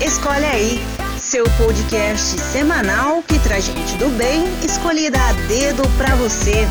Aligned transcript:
Escolhe 0.00 0.44
aí, 0.44 0.78
seu 1.18 1.44
podcast 1.56 2.38
semanal 2.38 3.20
que 3.20 3.36
traz 3.40 3.64
gente 3.64 3.96
do 3.96 4.08
bem 4.16 4.44
escolhida 4.64 5.18
a 5.20 5.32
dedo 5.48 5.82
pra 5.96 6.14
você. 6.14 6.68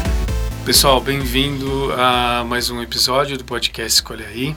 Pessoal, 0.63 1.01
bem-vindo 1.01 1.91
a 1.91 2.45
mais 2.45 2.69
um 2.69 2.81
episódio 2.81 3.37
do 3.37 3.43
podcast 3.43 3.97
Escolhe 3.97 4.23
aí. 4.23 4.55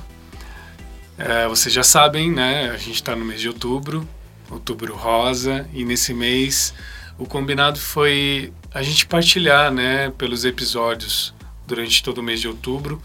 É, 1.19 1.49
vocês 1.49 1.75
já 1.75 1.83
sabem, 1.83 2.31
né? 2.31 2.71
A 2.71 2.77
gente 2.77 2.95
está 2.95 3.17
no 3.17 3.25
mês 3.25 3.41
de 3.41 3.49
outubro, 3.49 4.09
outubro 4.49 4.95
rosa, 4.95 5.69
e 5.75 5.85
nesse 5.85 6.15
mês 6.15 6.73
o 7.19 7.27
combinado 7.27 7.81
foi 7.81 8.53
a 8.73 8.85
gente 8.85 9.05
partilhar, 9.05 9.73
né, 9.73 10.13
pelos 10.17 10.45
episódios 10.45 11.35
durante 11.67 12.05
todo 12.05 12.19
o 12.19 12.23
mês 12.23 12.41
de 12.41 12.47
outubro, 12.47 13.03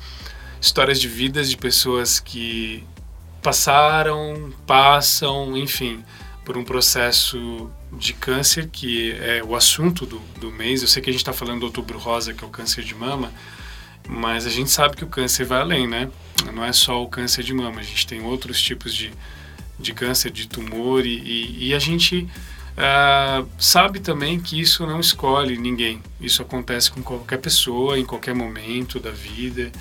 histórias 0.62 1.02
de 1.02 1.08
vidas 1.08 1.50
de 1.50 1.58
pessoas 1.58 2.20
que 2.20 2.84
passaram, 3.46 4.52
passam, 4.66 5.56
enfim, 5.56 6.04
por 6.44 6.58
um 6.58 6.64
processo 6.64 7.70
de 7.94 8.12
câncer, 8.12 8.68
que 8.72 9.12
é 9.12 9.44
o 9.44 9.56
assunto 9.56 10.04
do, 10.04 10.18
do 10.40 10.52
mês. 10.52 10.82
Eu 10.82 10.88
sei 10.88 11.00
que 11.00 11.12
a 11.12 11.14
gente 11.14 11.22
está 11.22 11.32
falando 11.32 11.60
do 11.60 11.68
outubro 11.68 12.00
rosa, 12.00 12.34
que 12.34 12.44
é 12.44 12.48
o 12.48 12.50
câncer 12.50 12.84
de 12.84 12.96
mama, 12.96 13.32
mas 14.10 14.48
a 14.48 14.50
gente 14.50 14.72
sabe 14.72 14.96
que 14.96 15.04
o 15.04 15.08
câncer 15.08 15.46
vai 15.46 15.62
além, 15.62 15.88
né? 15.88 16.10
Não 16.56 16.66
é 16.66 16.74
só 16.74 17.04
o 17.04 17.08
câncer 17.08 17.44
de 17.44 17.54
mama, 17.54 17.82
a 17.82 17.84
gente 17.84 18.08
tem 18.08 18.24
outros 18.24 18.60
tipos 18.60 18.96
de, 18.96 19.14
de 19.80 19.94
câncer, 19.94 20.32
de 20.32 20.48
tumor, 20.48 21.06
e, 21.06 21.16
e, 21.16 21.68
e 21.68 21.74
a 21.76 21.80
gente 21.80 22.28
uh, 22.76 23.48
sabe 23.60 24.00
também 24.00 24.40
que 24.40 24.60
isso 24.60 24.88
não 24.88 25.00
escolhe 25.00 25.56
ninguém. 25.56 26.02
Isso 26.20 26.42
acontece 26.42 26.90
com 26.90 27.04
qualquer 27.04 27.38
pessoa, 27.38 28.00
em 28.00 28.06
qualquer 28.06 28.34
momento 28.34 29.00
da 29.00 29.12
vida. 29.12 29.72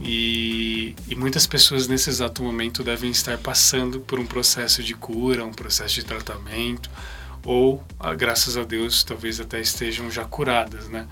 E, 0.00 0.94
e, 1.08 1.14
muitas 1.14 1.46
pessoas 1.46 1.86
nesse 1.86 2.10
exato 2.10 2.42
momento 2.42 2.82
devem 2.82 3.10
estar 3.10 3.38
passando 3.38 4.00
por 4.00 4.18
um 4.18 4.26
processo 4.26 4.82
de 4.82 4.94
cura, 4.94 5.44
um 5.44 5.52
processo 5.52 5.94
de 5.94 6.04
tratamento, 6.04 6.90
ou, 7.44 7.82
ah, 8.00 8.14
graças 8.14 8.56
a 8.56 8.64
Deus, 8.64 9.04
talvez 9.04 9.38
até 9.38 9.60
estejam 9.60 10.10
já 10.10 10.24
curadas 10.24 10.88
né, 10.88 11.06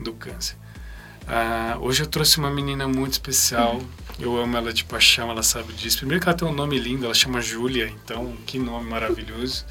do 0.00 0.12
câncer. 0.12 0.56
Uh, 1.28 1.78
hoje 1.80 2.02
eu 2.02 2.06
trouxe 2.06 2.38
uma 2.38 2.50
menina 2.50 2.88
muito 2.88 3.12
especial, 3.12 3.82
eu 4.18 4.34
amo 4.36 4.56
ela 4.56 4.72
de 4.72 4.82
paixão, 4.84 5.30
ela 5.30 5.42
sabe 5.42 5.74
disso. 5.74 5.98
Primeiro 5.98 6.22
que 6.22 6.28
ela 6.28 6.36
tem 6.36 6.48
um 6.48 6.54
nome 6.54 6.78
lindo, 6.78 7.04
ela 7.04 7.14
chama 7.14 7.40
Júlia, 7.40 7.86
então 8.02 8.34
que 8.46 8.58
nome 8.58 8.88
maravilhoso. 8.88 9.66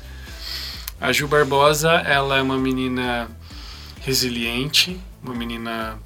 A 1.02 1.12
Ju 1.12 1.28
Barbosa, 1.28 1.92
ela 1.94 2.38
é 2.38 2.42
uma 2.42 2.58
menina 2.58 3.28
resiliente, 4.02 5.00
uma 5.24 5.34
menina 5.34 6.00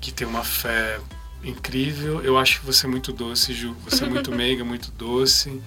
que 0.00 0.12
tem 0.12 0.26
uma 0.26 0.44
fé 0.44 1.00
incrível. 1.44 2.22
Eu 2.22 2.38
acho 2.38 2.60
que 2.60 2.66
você 2.66 2.86
é 2.86 2.88
muito 2.88 3.12
doce, 3.12 3.52
Ju. 3.52 3.76
Você 3.84 4.04
é 4.04 4.08
muito 4.08 4.30
meiga, 4.34 4.64
muito 4.64 4.90
doce. 4.92 5.60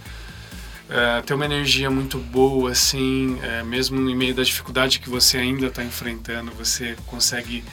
É, 0.90 1.22
tem 1.22 1.36
uma 1.36 1.46
energia 1.46 1.90
muito 1.90 2.20
boa, 2.20 2.72
assim, 2.72 3.40
é, 3.42 3.64
mesmo 3.64 3.98
em 4.10 4.16
meio 4.16 4.36
da 4.36 4.44
dificuldade 4.44 5.00
que 5.00 5.10
você 5.10 5.38
ainda 5.38 5.66
está 5.66 5.84
enfrentando, 5.84 6.52
você 6.52 6.96
consegue 7.08 7.64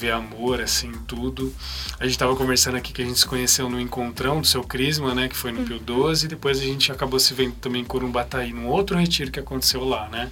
ver 0.00 0.10
amor, 0.10 0.60
assim, 0.60 0.90
tudo. 1.06 1.54
A 1.98 2.04
gente 2.04 2.14
estava 2.14 2.34
conversando 2.34 2.76
aqui 2.76 2.92
que 2.92 3.02
a 3.02 3.04
gente 3.04 3.18
se 3.18 3.26
conheceu 3.26 3.68
no 3.68 3.78
encontrão 3.78 4.40
do 4.40 4.46
seu 4.46 4.64
Crisma, 4.64 5.14
né, 5.14 5.28
que 5.28 5.36
foi 5.36 5.52
no 5.52 5.64
Pio 5.64 5.78
12, 5.78 6.24
e 6.24 6.28
depois 6.28 6.58
a 6.58 6.64
gente 6.64 6.90
acabou 6.90 7.20
se 7.20 7.34
vendo 7.34 7.54
também 7.56 7.82
em 7.82 7.84
Corumbataí, 7.84 8.52
num 8.52 8.66
outro 8.66 8.98
retiro 8.98 9.30
que 9.30 9.38
aconteceu 9.38 9.84
lá, 9.84 10.08
né, 10.08 10.30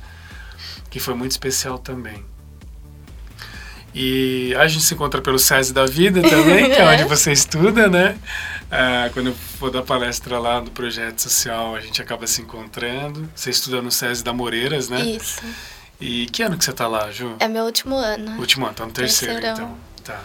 que 0.91 0.99
foi 0.99 1.15
muito 1.15 1.33
especial 1.33 1.79
também. 1.79 2.25
E 3.95 4.55
a 4.59 4.67
gente 4.69 4.85
se 4.85 4.95
encontra 4.95 5.21
pelo 5.21 5.39
SESI 5.39 5.73
da 5.73 5.87
Vida 5.87 6.21
também, 6.23 6.71
que 6.71 6.77
é 6.77 6.85
onde 6.87 7.05
você 7.09 7.33
estuda, 7.33 7.89
né? 7.89 8.17
Ah, 8.71 9.09
quando 9.13 9.29
eu 9.29 9.35
for 9.35 9.71
dar 9.71 9.83
palestra 9.83 10.39
lá 10.39 10.61
no 10.61 10.71
projeto 10.71 11.21
social, 11.21 11.75
a 11.75 11.81
gente 11.81 12.01
acaba 12.03 12.27
se 12.27 12.43
encontrando. 12.43 13.29
Você 13.35 13.51
estuda 13.51 13.81
no 13.81 13.91
SESI 13.91 14.23
da 14.23 14.33
Moreiras, 14.33 14.89
né? 14.89 15.01
Isso. 15.01 15.41
E 16.01 16.27
que 16.27 16.43
ano 16.43 16.57
que 16.57 16.65
você 16.65 16.73
tá 16.73 16.87
lá, 16.87 17.11
Ju? 17.11 17.35
É 17.41 17.49
meu 17.49 17.65
último 17.65 17.97
ano. 17.97 18.39
Último 18.39 18.67
ano, 18.67 18.75
tá 18.75 18.87
no 18.87 18.93
terceiro, 18.93 19.35
Terceirão. 19.35 19.55
então. 19.57 19.79
Tá. 20.05 20.23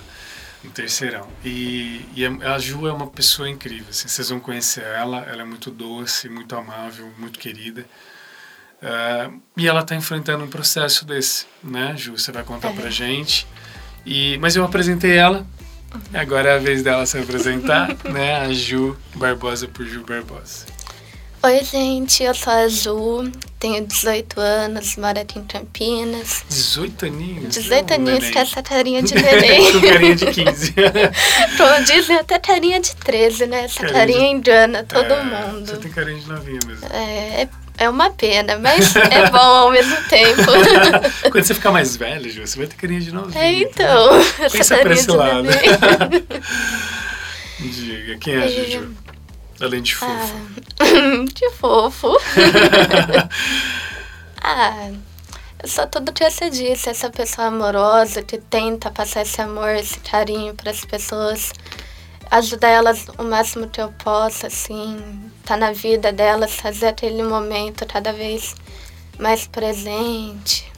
No 0.64 0.70
terceirão. 0.70 1.28
E, 1.44 2.06
e 2.16 2.26
a 2.26 2.60
Ju 2.60 2.88
é 2.88 2.94
uma 2.94 3.08
pessoa 3.08 3.50
incrível, 3.50 3.88
assim, 3.90 4.08
vocês 4.08 4.30
vão 4.30 4.40
conhecer 4.40 4.84
ela, 4.84 5.26
ela 5.28 5.42
é 5.42 5.46
muito 5.46 5.72
doce, 5.72 6.30
muito 6.30 6.56
amável, 6.56 7.12
muito 7.18 7.40
querida. 7.40 7.86
Uh, 8.84 9.40
e 9.56 9.66
ela 9.66 9.80
está 9.80 9.96
enfrentando 9.96 10.44
um 10.44 10.50
processo 10.50 11.06
desse, 11.06 11.46
né, 11.64 11.96
Ju? 11.96 12.18
Você 12.18 12.34
vai 12.34 12.44
contar 12.44 12.72
é. 12.72 12.74
pra 12.74 12.90
gente. 12.90 13.48
E, 14.06 14.38
mas 14.40 14.58
eu 14.58 14.66
apresentei 14.66 15.16
ela, 15.16 15.46
agora 16.14 16.50
é 16.50 16.56
a 16.56 16.60
vez 16.60 16.84
dela 16.84 17.06
se 17.06 17.18
apresentar, 17.18 17.96
né? 18.04 18.36
A 18.42 18.52
Ju 18.52 18.98
Barbosa 19.16 19.70
por 19.70 19.86
Ju 19.86 20.04
Barbosa. 20.04 20.66
Oi, 21.46 21.64
gente, 21.64 22.24
eu 22.24 22.34
sou 22.34 22.52
a 22.52 22.68
Ju, 22.68 23.32
tenho 23.58 23.86
18 23.86 24.40
anos, 24.40 24.98
moro 24.98 25.20
aqui 25.20 25.40
em 25.40 25.44
Campinas. 25.46 26.44
18 26.50 27.06
aninhos? 27.06 27.56
18 27.56 27.94
aninhos, 27.94 28.30
que 28.30 28.38
é 28.38 28.42
essa 28.42 28.64
carinha 28.64 29.02
de 29.02 29.16
neném. 29.16 29.72
Com 29.72 29.82
carinha 29.82 30.16
de 30.16 30.26
15. 30.26 30.74
Como 31.58 31.86
dizem, 31.86 32.18
até 32.18 32.40
carinha 32.40 32.82
de 32.82 32.96
13, 32.96 33.46
né? 33.48 33.64
Essa 33.64 33.80
carinha, 33.80 33.94
carinha 33.94 34.20
de... 34.20 34.26
engana 34.26 34.84
todo 34.84 35.14
é, 35.14 35.24
mundo. 35.24 35.68
Você 35.68 35.78
tem 35.78 35.92
carinha 35.92 36.20
de 36.20 36.28
novinha 36.28 36.60
mesmo. 36.66 36.86
É, 36.88 37.48
é 37.84 37.90
uma 37.90 38.10
pena, 38.10 38.58
mas 38.58 38.96
é 38.96 39.30
bom 39.30 39.38
ao 39.38 39.72
mesmo 39.72 39.96
tempo. 40.08 40.44
Quando 41.30 41.44
você 41.44 41.54
ficar 41.54 41.72
mais 41.72 41.96
velho, 41.96 42.30
Ju, 42.30 42.46
você 42.46 42.58
vai 42.58 42.68
ter 42.68 42.76
carinha 42.76 43.02
de 43.02 43.12
novinha. 43.12 43.44
É, 43.44 43.52
então. 43.52 44.22
Pensa 44.52 44.78
por 44.78 44.92
esse 44.92 45.12
lado. 45.12 45.48
Diga, 47.60 48.18
quem 48.18 48.36
é 48.36 48.44
a 48.44 48.48
Juju? 48.48 48.96
Além 49.62 49.82
de 49.82 49.96
fofo. 49.96 50.36
Ah, 50.80 50.86
de 51.34 51.50
fofo. 51.52 52.18
ah, 54.42 54.92
eu 55.62 55.70
sou 55.70 55.88
tudo 55.88 56.12
que 56.12 56.30
você 56.30 56.50
disse. 56.50 56.90
Essa 56.90 57.10
pessoa 57.10 57.48
amorosa 57.48 58.22
que 58.22 58.38
tenta 58.38 58.92
passar 58.92 59.22
esse 59.22 59.42
amor, 59.42 59.70
esse 59.76 60.00
carinho 60.00 60.54
para 60.54 60.72
as 60.72 60.84
pessoas. 60.84 61.52
Ajudar 62.34 62.70
elas 62.70 63.06
o 63.20 63.24
máximo 63.24 63.68
que 63.68 63.80
eu 63.80 63.92
posso, 64.04 64.48
assim. 64.48 65.00
Tá 65.46 65.56
na 65.56 65.72
vida 65.72 66.12
delas, 66.12 66.56
fazer 66.56 66.88
aquele 66.88 67.22
momento 67.22 67.86
cada 67.86 68.12
vez 68.12 68.56
mais 69.20 69.46
presente. 69.46 70.72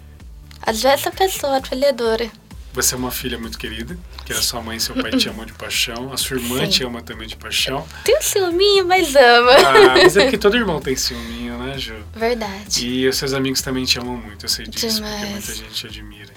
Ajudar 0.64 0.92
essa 0.92 1.12
pessoa 1.12 1.56
acolhedora. 1.56 2.30
Você 2.74 2.94
é 2.94 2.98
uma 2.98 3.10
filha 3.10 3.40
muito 3.40 3.58
querida, 3.58 3.98
que 4.26 4.34
a 4.34 4.42
sua 4.42 4.62
mãe 4.62 4.76
e 4.76 4.82
seu 4.82 4.96
pai 4.96 5.12
te 5.12 5.30
amam 5.30 5.46
de 5.46 5.54
paixão, 5.54 6.12
a 6.12 6.18
sua 6.18 6.36
irmã 6.36 6.60
Sim. 6.66 6.68
te 6.68 6.84
ama 6.84 7.02
também 7.02 7.26
de 7.26 7.38
paixão. 7.38 7.88
Tem 8.04 8.18
um 8.18 8.22
ciúminho, 8.22 8.86
mas 8.86 9.16
ama. 9.16 9.52
Ah, 9.54 9.94
mas 9.96 10.18
é 10.18 10.24
porque 10.28 10.38
todo 10.38 10.58
irmão 10.58 10.82
tem 10.82 10.94
ciúminho, 10.98 11.58
né, 11.58 11.78
Ju? 11.78 11.96
Verdade. 12.14 12.86
E 12.86 13.08
os 13.08 13.16
seus 13.16 13.32
amigos 13.32 13.62
também 13.62 13.86
te 13.86 13.98
amam 13.98 14.18
muito, 14.18 14.44
eu 14.44 14.50
sei 14.50 14.68
disso, 14.68 14.96
Demais. 14.96 15.14
porque 15.14 15.32
muita 15.32 15.56
gente 15.56 15.74
te 15.74 15.88
admira. 15.88 16.34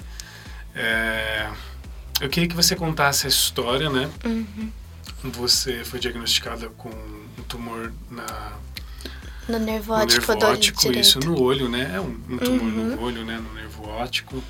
É... 0.73 1.49
Eu 2.21 2.29
queria 2.29 2.47
que 2.47 2.55
você 2.55 2.73
contasse 2.73 3.25
a 3.25 3.29
história, 3.29 3.89
né? 3.89 4.09
Uhum. 4.23 4.71
Você 5.23 5.83
foi 5.83 5.99
diagnosticada 5.99 6.69
com 6.69 6.89
um 6.89 7.43
tumor 7.47 7.91
na 8.09 8.53
no 9.49 9.57
nervo 9.57 9.93
óptico, 9.93 10.31
no 10.31 10.39
nervo 10.39 10.53
óptico 10.53 10.91
isso 10.91 11.19
no 11.19 11.41
olho, 11.41 11.67
né? 11.67 11.91
É 11.95 11.99
um, 11.99 12.19
um 12.29 12.37
tumor 12.37 12.61
uhum. 12.61 12.95
no 12.95 13.01
olho, 13.01 13.25
né? 13.25 13.37
No 13.37 13.53
nervo 13.53 13.87
óptico. 13.87 14.43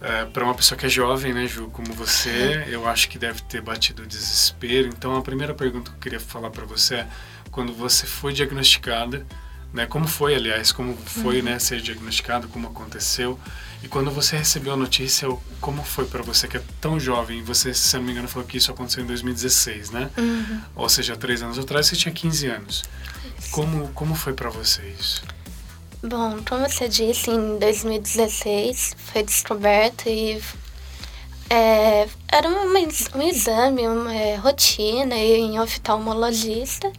É, 0.00 0.24
para 0.26 0.44
uma 0.44 0.54
pessoa 0.54 0.76
que 0.76 0.84
é 0.84 0.88
jovem, 0.88 1.32
né, 1.32 1.46
Ju, 1.46 1.70
como 1.72 1.90
você, 1.94 2.66
eu 2.68 2.86
acho 2.86 3.08
que 3.08 3.18
deve 3.18 3.40
ter 3.42 3.62
batido 3.62 4.02
o 4.02 4.06
desespero. 4.06 4.88
Então, 4.88 5.16
a 5.16 5.22
primeira 5.22 5.54
pergunta 5.54 5.90
que 5.90 5.96
eu 5.96 6.00
queria 6.00 6.20
falar 6.20 6.50
para 6.50 6.64
você 6.64 6.96
é: 6.96 7.06
quando 7.50 7.72
você 7.72 8.06
foi 8.06 8.32
diagnosticada, 8.32 9.24
né, 9.72 9.86
como 9.86 10.06
foi, 10.06 10.34
aliás, 10.34 10.72
como 10.72 10.94
foi, 10.96 11.38
uhum. 11.38 11.44
né, 11.44 11.58
ser 11.58 11.80
diagnosticado, 11.80 12.48
como 12.48 12.66
aconteceu, 12.66 13.38
e 13.84 13.88
quando 13.88 14.10
você 14.10 14.38
recebeu 14.38 14.72
a 14.72 14.76
notícia, 14.78 15.28
como 15.60 15.84
foi 15.84 16.06
para 16.06 16.22
você 16.22 16.48
que 16.48 16.56
é 16.56 16.62
tão 16.80 16.98
jovem? 16.98 17.42
Você, 17.42 17.74
se 17.74 17.94
não 17.98 18.04
me 18.04 18.12
engano, 18.12 18.26
falou 18.26 18.48
que 18.48 18.56
isso 18.56 18.70
aconteceu 18.70 19.04
em 19.04 19.06
2016, 19.06 19.90
né? 19.90 20.10
Uhum. 20.16 20.60
Ou 20.74 20.88
seja, 20.88 21.14
três 21.14 21.42
anos 21.42 21.58
atrás 21.58 21.86
você 21.86 21.94
tinha 21.94 22.12
15 22.12 22.46
anos. 22.46 22.84
Como 23.50 23.88
como 23.88 24.14
foi 24.14 24.32
para 24.32 24.48
você 24.48 24.80
isso? 24.98 25.22
Bom, 26.02 26.38
como 26.48 26.66
você 26.66 26.88
disse, 26.88 27.30
em 27.30 27.58
2016 27.58 28.96
foi 28.96 29.22
descoberto 29.22 30.08
e 30.08 30.42
é, 31.50 32.08
era 32.32 32.48
um, 32.48 32.72
um 32.72 33.22
exame, 33.22 33.86
uma 33.86 34.14
é, 34.14 34.36
rotina 34.36 35.14
em 35.14 35.60
oftalmologista 35.60 36.90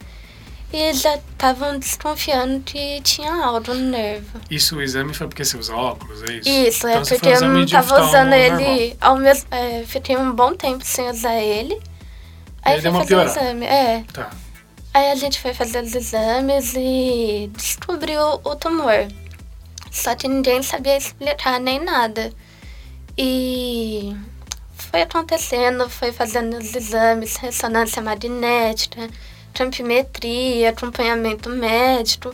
e 0.75 0.93
já 0.93 1.15
estavam 1.15 1.79
desconfiando 1.79 2.59
que 2.61 3.01
tinha 3.01 3.33
algo 3.33 3.73
no 3.73 3.91
nervo. 3.91 4.41
Isso, 4.51 4.75
o 4.75 4.81
exame 4.81 5.13
foi 5.13 5.27
porque 5.27 5.45
você 5.45 5.57
usa 5.57 5.73
óculos, 5.73 6.21
é 6.23 6.33
isso? 6.33 6.49
Isso, 6.49 6.87
é 6.87 6.91
então, 6.91 7.01
é 7.01 7.05
porque 7.05 7.29
eu 7.29 7.41
não 7.41 7.63
estava 7.63 8.03
usando 8.03 8.33
ele 8.33 8.97
ao 8.99 9.17
mesmo... 9.17 9.47
É, 9.51 9.83
fiquei 9.85 10.17
um 10.17 10.33
bom 10.33 10.53
tempo 10.53 10.83
sem 10.83 11.09
usar 11.09 11.35
ele. 11.35 11.81
Aí 12.61 12.81
fui 12.81 12.91
fazer 12.91 13.15
o 13.15 13.21
exame, 13.21 13.65
é. 13.65 14.03
Tá. 14.11 14.31
Aí 14.93 15.11
a 15.11 15.15
gente 15.15 15.39
foi 15.39 15.53
fazer 15.53 15.83
os 15.83 15.95
exames 15.95 16.73
e 16.75 17.49
descobriu 17.53 18.21
o 18.43 18.55
tumor. 18.55 19.07
Só 19.91 20.13
que 20.13 20.27
ninguém 20.27 20.61
sabia 20.61 20.97
explicar 20.97 21.59
nem 21.59 21.79
nada. 21.83 22.33
E 23.17 24.13
foi 24.77 25.01
acontecendo, 25.03 25.89
foi 25.89 26.11
fazendo 26.11 26.57
os 26.57 26.75
exames, 26.75 27.37
ressonância 27.37 28.01
magnética, 28.01 29.09
campimetria, 29.55 30.69
acompanhamento 30.69 31.49
médico. 31.49 32.31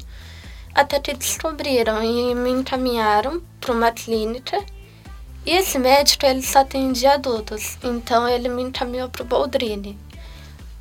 Até 0.74 1.00
que 1.00 1.14
descobriram 1.14 2.04
e 2.04 2.34
me 2.34 2.50
encaminharam 2.50 3.42
para 3.60 3.74
uma 3.74 3.92
clínica. 3.92 4.62
E 5.46 5.52
esse 5.52 5.78
médico, 5.78 6.26
ele 6.26 6.42
só 6.42 6.60
atendia 6.60 7.14
adultos, 7.14 7.78
então 7.84 8.28
ele 8.28 8.50
me 8.50 8.62
encaminhou 8.64 9.10
para 9.10 9.24
o 9.24 9.26
Boldrini. 9.26 9.98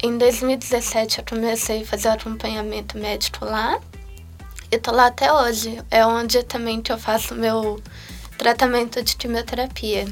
Em 0.02 0.16
2017 0.16 1.18
eu 1.18 1.24
comecei 1.28 1.82
a 1.82 1.86
fazer 1.86 2.08
acompanhamento 2.08 2.96
médico 2.96 3.44
lá 3.44 3.78
e 4.70 4.78
tô 4.78 4.92
lá 4.92 5.06
até 5.06 5.32
hoje. 5.32 5.82
É 5.90 6.06
onde 6.06 6.42
também 6.42 6.80
que 6.80 6.92
eu 6.92 6.98
faço 6.98 7.34
meu 7.34 7.82
tratamento 8.38 9.02
de 9.02 9.16
quimioterapia. 9.16 10.06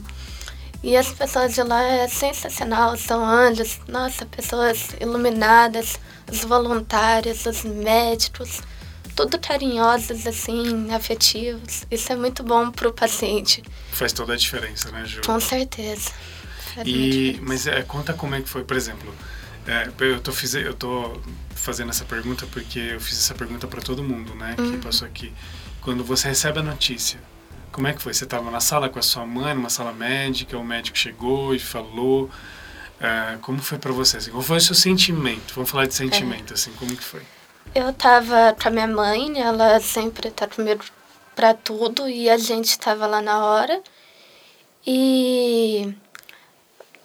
E 0.83 0.97
as 0.97 1.11
pessoas 1.11 1.55
de 1.55 1.63
lá 1.63 1.83
é 1.83 2.07
sensacional, 2.09 2.97
são 2.97 3.25
anjos, 3.25 3.81
nossa, 3.89 4.25
pessoas 4.27 4.91
iluminadas, 5.01 5.99
os 6.31 6.41
voluntários, 6.45 7.45
os 7.47 7.65
médicos, 7.65 8.61
tudo 9.17 9.39
carinhosos, 9.39 10.27
assim, 10.27 10.93
afetivos. 10.93 11.85
Isso 11.91 12.13
é 12.13 12.17
muito 12.17 12.43
bom 12.43 12.71
pro 12.71 12.93
paciente. 12.93 13.63
Faz 13.93 14.13
toda 14.13 14.35
a 14.35 14.37
diferença, 14.37 14.91
né, 14.93 15.05
Ju? 15.05 15.21
Com 15.27 15.41
certeza. 15.41 16.11
e, 16.85 17.39
mas 17.43 17.67
é, 17.67 17.83
conta 17.83 18.13
como 18.15 18.35
é 18.35 18.41
que 18.41 18.49
foi, 18.49 18.63
por 18.65 18.77
exemplo, 18.77 19.13
é, 19.67 19.91
eu, 20.01 20.21
tô 20.21 20.33
fiz, 20.33 20.55
eu 20.55 20.75
tô 20.75 21.21
fazendo 21.55 21.91
essa 21.91 22.05
pergunta 22.05 22.47
porque 22.53 22.79
eu 22.79 23.01
fiz 23.01 23.19
essa 23.19 23.35
pergunta 23.35 23.67
para 23.67 23.81
todo 23.81 24.03
mundo, 24.03 24.35
né, 24.35 24.55
que 24.57 24.63
Uhum. 24.63 24.81
passou 24.81 25.07
aqui. 25.07 25.33
Quando 25.81 26.05
você 26.05 26.29
recebe 26.29 26.61
a 26.61 26.63
notícia, 26.63 27.19
como 27.73 27.87
é 27.87 27.93
que 27.93 28.01
foi? 28.01 28.15
Você 28.15 28.25
estava 28.25 28.51
na 28.51 28.61
sala 28.61 28.89
com 28.89 28.99
a 28.99 29.03
sua 29.03 29.27
mãe, 29.27 29.55
numa 29.55 29.71
sala 29.71 29.93
médica, 29.93 30.57
o 30.57 30.65
médico 30.65 30.97
chegou 30.97 31.55
e 31.55 31.59
falou. 31.59 32.31
É, 33.01 33.37
como 33.43 33.61
foi 33.63 33.79
para 33.79 33.93
você? 33.93 34.17
Assim, 34.19 34.31
qual 34.31 34.43
foi 34.43 34.57
o 34.59 34.61
seu 34.61 34.75
sentimento? 34.75 35.55
Vamos 35.55 35.71
falar 35.71 35.87
de 35.87 35.95
sentimento, 35.95 36.55
assim, 36.55 36.73
como 36.73 36.97
que 36.97 37.05
foi? 37.05 37.23
Eu 37.75 37.93
tava 37.93 38.57
com 38.61 38.69
a 38.69 38.71
minha 38.71 38.87
mãe, 38.87 39.41
ela 39.41 39.79
sempre 39.81 40.31
tá 40.31 40.47
comigo 40.47 40.83
pra 41.37 41.55
tudo 41.55 42.09
e 42.09 42.29
a 42.29 42.37
gente 42.39 42.79
tava 42.79 43.07
lá 43.07 43.21
na 43.21 43.45
hora. 43.45 43.81
E 44.87 45.95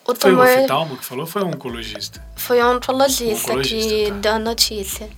o 0.06 0.16
Foi 0.16 0.32
o 0.32 0.36
tumor 0.36 0.48
oftalmo 0.48 0.98
que 0.98 1.06
falou 1.06 1.26
ou 1.26 1.30
foi 1.30 1.44
um 1.44 1.50
oncologista? 1.50 2.24
foi 2.36 2.64
um 2.64 2.76
oncologista, 2.78 3.52
Oncologista, 3.52 3.90
que 3.90 4.12
tá. 4.12 4.18
deu 4.18 4.34
a 4.34 4.40
notícia. 4.40 5.10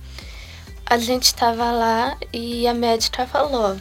A 0.84 0.98
gente 0.98 1.34
tava 1.34 1.70
lá 1.72 2.16
e 2.32 2.66
a 2.66 2.74
médica 2.74 3.26
falou: 3.26 3.76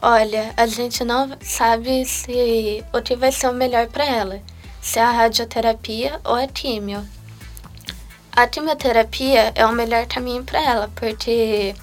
Olha, 0.00 0.52
a 0.56 0.66
gente 0.66 1.04
não 1.04 1.30
sabe 1.40 2.04
se 2.04 2.84
o 2.92 3.00
que 3.00 3.14
vai 3.16 3.32
ser 3.32 3.48
o 3.48 3.52
melhor 3.52 3.86
para 3.88 4.04
ela, 4.04 4.42
se 4.82 4.98
é 4.98 5.02
a 5.02 5.12
radioterapia 5.12 6.20
ou 6.24 6.34
a 6.34 6.46
químio. 6.46 7.06
A 8.34 8.46
quimioterapia 8.48 9.52
é 9.54 9.64
o 9.64 9.72
melhor 9.72 10.06
caminho 10.06 10.42
para 10.42 10.60
ela, 10.60 10.90
porque 10.96 11.74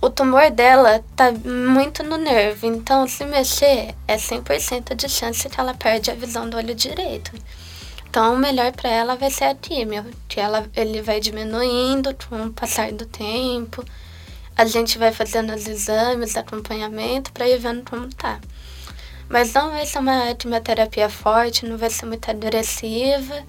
o 0.00 0.08
tumor 0.08 0.50
dela 0.50 1.04
tá 1.14 1.30
muito 1.30 2.02
no 2.02 2.16
nervo, 2.16 2.66
então 2.66 3.06
se 3.06 3.24
mexer 3.24 3.94
é 4.08 4.16
100% 4.16 4.94
de 4.94 5.08
chance 5.08 5.48
que 5.48 5.60
ela 5.60 5.74
perde 5.74 6.10
a 6.10 6.14
visão 6.14 6.48
do 6.48 6.56
olho 6.56 6.74
direito. 6.74 7.32
Então, 8.08 8.34
o 8.34 8.38
melhor 8.38 8.72
para 8.72 8.88
ela 8.88 9.16
vai 9.16 9.30
ser 9.30 9.44
a 9.44 9.54
químio, 9.54 10.06
que 10.28 10.40
ela, 10.40 10.66
ele 10.74 11.02
vai 11.02 11.20
diminuindo 11.20 12.16
com 12.28 12.46
o 12.46 12.52
passar 12.52 12.92
do 12.92 13.04
tempo. 13.06 13.84
A 14.56 14.64
gente 14.64 14.96
vai 14.98 15.12
fazendo 15.12 15.52
os 15.52 15.66
exames, 15.66 16.36
acompanhamento, 16.36 17.32
para 17.32 17.48
ir 17.48 17.58
vendo 17.58 17.82
como 17.82 18.08
tá. 18.14 18.40
Mas 19.28 19.52
não 19.52 19.70
vai 19.70 19.86
ser 19.86 19.98
uma 19.98 20.34
quimioterapia 20.34 21.08
forte, 21.08 21.66
não 21.66 21.76
vai 21.78 21.90
ser 21.90 22.06
muito 22.06 22.30
agressiva. 22.30 23.42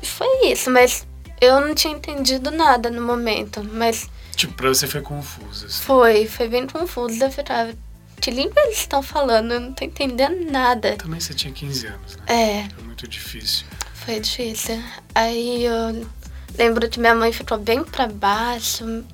E 0.00 0.06
foi 0.06 0.46
isso, 0.52 0.70
mas 0.70 1.06
eu 1.40 1.60
não 1.60 1.74
tinha 1.74 1.94
entendido 1.94 2.50
nada 2.50 2.90
no 2.90 3.02
momento. 3.02 3.62
Mas 3.64 4.08
Tipo, 4.36 4.54
pra 4.54 4.68
você 4.68 4.86
foi 4.86 5.00
confuso. 5.00 5.66
assim. 5.66 5.82
foi, 5.82 6.26
foi 6.26 6.48
bem 6.48 6.66
confuso. 6.66 7.22
Eu 7.24 7.30
ficava, 7.30 7.72
que 8.20 8.30
língua 8.30 8.62
eles 8.64 8.78
estão 8.78 9.02
falando? 9.02 9.52
Eu 9.52 9.60
não 9.60 9.72
tô 9.72 9.84
entendendo 9.84 10.50
nada. 10.50 10.96
Também 10.96 11.18
você 11.18 11.34
tinha 11.34 11.52
15 11.52 11.86
anos, 11.86 12.16
né? 12.16 12.22
É, 12.26 12.68
Foi 12.74 12.84
muito 12.84 13.08
difícil. 13.08 13.66
Foi 13.94 14.20
difícil. 14.20 14.80
Aí 15.14 15.64
eu 15.64 16.06
lembro 16.56 16.88
que 16.88 17.00
minha 17.00 17.14
mãe 17.14 17.32
ficou 17.32 17.58
bem 17.58 17.82
pra 17.82 18.06
baixo. 18.06 19.04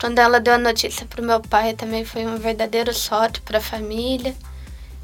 Quando 0.00 0.18
ela 0.18 0.40
deu 0.40 0.54
a 0.54 0.58
notícia 0.58 1.06
pro 1.06 1.22
meu 1.22 1.40
pai, 1.40 1.74
também 1.74 2.04
foi 2.04 2.26
um 2.26 2.36
verdadeiro 2.36 2.92
choque 2.94 3.40
pra 3.42 3.60
família. 3.60 4.34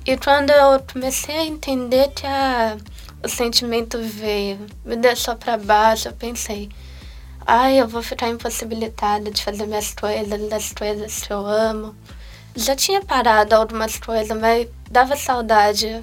E 0.07 0.17
quando 0.17 0.51
eu 0.51 0.81
comecei 0.93 1.37
a 1.37 1.45
entender 1.45 2.09
que 2.09 2.27
a, 2.27 2.77
o 3.23 3.29
sentimento 3.29 3.99
veio, 3.99 4.67
me 4.85 4.97
deixou 4.97 5.37
pra 5.37 5.59
baixo, 5.59 6.09
eu 6.09 6.13
pensei, 6.13 6.71
ai, 7.47 7.81
eu 7.81 7.87
vou 7.87 8.03
ficar 8.03 8.29
impossibilitada 8.29 9.31
de 9.31 9.43
fazer 9.43 9.67
minhas 9.67 9.95
coisas, 9.95 10.49
das 10.49 10.73
coisas 10.73 11.21
que 11.21 11.33
eu 11.33 11.47
amo. 11.47 11.95
Já 12.57 12.75
tinha 12.75 13.03
parado 13.03 13.55
algumas 13.55 13.99
coisas, 13.99 14.37
mas 14.37 14.69
dava 14.91 15.17
saudade. 15.17 16.03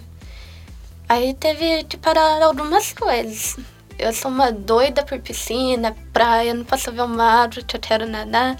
Aí 1.09 1.33
teve 1.33 1.83
que 1.83 1.97
parar 1.97 2.41
algumas 2.43 2.93
coisas. 2.93 3.57
Eu 3.97 4.11
sou 4.13 4.29
uma 4.29 4.51
doida 4.51 5.03
por 5.03 5.19
piscina, 5.19 5.95
praia, 6.11 6.53
não 6.53 6.65
posso 6.65 6.91
ver 6.91 7.01
o 7.01 7.07
mar, 7.07 7.49
que 7.49 7.75
eu 7.75 7.79
quero 7.79 8.07
nadar. 8.07 8.57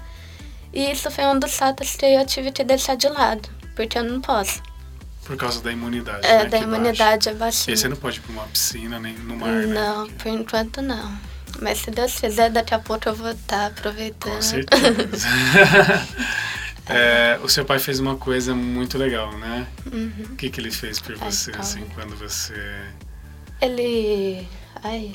E 0.72 0.90
isso 0.90 1.10
foi 1.10 1.24
um 1.26 1.38
dos 1.38 1.56
fatos 1.56 1.96
que 1.96 2.06
eu 2.06 2.24
tive 2.26 2.52
que 2.52 2.64
deixar 2.64 2.96
de 2.96 3.08
lado, 3.08 3.48
porque 3.74 3.98
eu 3.98 4.04
não 4.04 4.20
posso. 4.20 4.62
Por 5.26 5.36
causa 5.36 5.60
da 5.60 5.72
imunidade, 5.72 6.26
É, 6.26 6.44
né? 6.44 6.48
da 6.48 6.58
imunidade 6.58 7.28
é 7.28 7.34
baixa. 7.34 7.70
E 7.70 7.76
você 7.76 7.88
baixinha. 7.88 7.88
não 7.90 7.96
pode 7.96 8.18
ir 8.18 8.20
pra 8.22 8.32
uma 8.32 8.44
piscina 8.46 8.98
nem 9.00 9.14
no 9.14 9.36
mar, 9.36 9.50
né? 9.52 9.66
Não, 9.74 10.08
por 10.10 10.28
enquanto 10.28 10.80
não. 10.80 11.18
Mas 11.60 11.78
se 11.78 11.90
Deus 11.90 12.14
quiser, 12.20 12.50
daqui 12.50 12.74
a 12.74 12.78
pouco 12.78 13.08
eu 13.08 13.14
vou 13.14 13.30
estar 13.30 13.66
aproveitando. 13.66 14.34
Com 14.34 14.42
certeza. 14.42 15.26
É, 16.88 17.36
o 17.42 17.48
seu 17.48 17.64
pai 17.64 17.80
fez 17.80 17.98
uma 17.98 18.16
coisa 18.16 18.54
muito 18.54 18.96
legal, 18.96 19.36
né? 19.38 19.66
Uhum. 19.92 20.12
O 20.30 20.36
que, 20.36 20.48
que 20.48 20.60
ele 20.60 20.70
fez 20.70 21.00
por 21.00 21.16
você, 21.16 21.50
calma. 21.50 21.64
assim, 21.64 21.84
quando 21.94 22.14
você... 22.16 22.54
Ele. 23.60 24.46
Ai. 24.84 25.12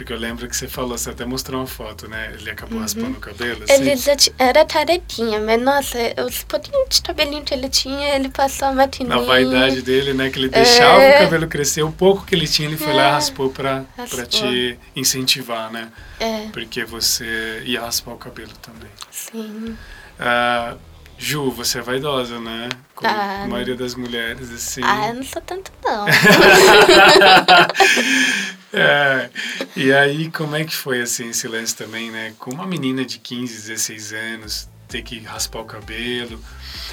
Porque 0.00 0.14
eu 0.14 0.18
lembro 0.18 0.48
que 0.48 0.56
você 0.56 0.66
falou, 0.66 0.96
você 0.96 1.10
até 1.10 1.26
mostrou 1.26 1.60
uma 1.60 1.66
foto, 1.66 2.08
né? 2.08 2.30
Ele 2.32 2.50
acabou 2.50 2.80
raspando 2.80 3.18
o 3.18 3.20
cabelo, 3.20 3.64
assim. 3.64 3.74
Uhum. 3.74 3.80
Ele 3.82 3.96
já 3.96 4.16
era 4.38 4.64
carequinha, 4.64 5.38
mas 5.38 5.60
nossa, 5.60 5.98
os 6.26 6.42
pouquinhos 6.42 6.88
de 6.88 7.02
cabelinho 7.02 7.42
que 7.42 7.52
ele 7.52 7.68
tinha, 7.68 8.16
ele 8.16 8.30
passou 8.30 8.68
a 8.68 8.72
maquininha. 8.72 9.14
Na 9.16 9.20
vaidade 9.22 9.82
dele, 9.82 10.14
né? 10.14 10.30
Que 10.30 10.38
ele 10.38 10.48
deixava 10.48 11.02
É. 11.02 11.20
o 11.20 11.24
cabelo 11.24 11.46
crescer. 11.48 11.82
O 11.82 11.92
pouco 11.92 12.24
que 12.24 12.34
ele 12.34 12.48
tinha, 12.48 12.66
ele 12.66 12.78
foi 12.78 12.94
lá 12.94 13.02
e 13.02 13.06
É. 13.08 13.10
raspou 13.10 13.50
pra, 13.50 13.84
pra 13.94 14.04
Raspou. 14.04 14.24
te 14.24 14.78
incentivar, 14.96 15.70
né? 15.70 15.88
É, 16.18 16.46
Porque 16.50 16.82
você 16.82 17.62
ia 17.66 17.82
raspar 17.82 18.12
o 18.12 18.16
cabelo 18.16 18.52
também. 18.62 18.88
sim. 19.10 19.76
Ah, 20.18 20.76
Ju, 21.18 21.50
você 21.50 21.80
é 21.80 21.82
vaidosa, 21.82 22.40
né? 22.40 22.70
Como 22.94 23.10
Ah, 23.12 23.42
a 23.44 23.46
maioria 23.46 23.76
das 23.76 23.94
mulheres, 23.94 24.50
assim. 24.50 24.80
Ah, 24.82 25.08
eu 25.08 25.14
não 25.16 25.22
sou 25.22 25.42
tanto 25.42 25.70
não. 25.84 26.06
É, 28.72 29.30
e 29.76 29.92
aí, 29.92 30.30
como 30.30 30.54
é 30.54 30.64
que 30.64 30.74
foi 30.74 31.00
assim 31.00 31.30
esse 31.30 31.48
lance 31.48 31.74
também, 31.74 32.10
né? 32.10 32.32
Com 32.38 32.52
uma 32.54 32.66
menina 32.66 33.04
de 33.04 33.18
15, 33.18 33.52
16 33.68 34.12
anos, 34.12 34.68
ter 34.88 35.02
que 35.02 35.18
raspar 35.20 35.60
o 35.60 35.64
cabelo. 35.64 36.40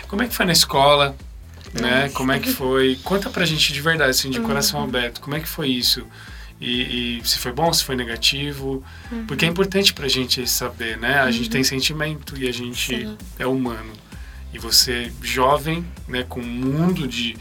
Como 0.08 0.24
é 0.24 0.28
que 0.28 0.36
foi 0.36 0.46
na 0.46 0.54
escola? 0.54 1.16
Né? 1.80 2.10
Como 2.10 2.32
é 2.32 2.40
que 2.40 2.50
foi? 2.52 2.98
Conta 3.04 3.30
pra 3.30 3.46
gente 3.46 3.72
de 3.74 3.82
verdade, 3.82 4.10
assim, 4.12 4.30
de 4.30 4.40
coração 4.40 4.80
Uhum. 4.80 4.86
aberto. 4.88 5.20
Como 5.22 5.36
é 5.36 5.40
que 5.40 5.48
foi 5.48 5.68
isso? 5.70 6.06
E, 6.60 7.20
e 7.20 7.28
se 7.28 7.38
foi 7.38 7.52
bom, 7.52 7.72
se 7.72 7.84
foi 7.84 7.96
negativo? 7.96 8.84
Uhum. 9.12 9.26
Porque 9.28 9.46
é 9.46 9.48
importante 9.48 9.94
pra 9.94 10.08
gente 10.08 10.48
saber, 10.50 10.98
né? 10.98 11.20
A 11.20 11.30
gente 11.30 11.50
tem 11.50 11.64
sentimento 11.64 12.36
e 12.38 12.48
a 12.48 12.52
gente 12.52 12.96
Sim. 12.98 13.18
é 13.38 13.46
humano. 13.46 13.94
E 14.54 14.58
você, 14.58 15.12
jovem, 15.22 15.86
né, 16.08 16.24
com 16.28 16.40
um 16.40 16.44
mundo 16.44 17.08
de 17.08 17.38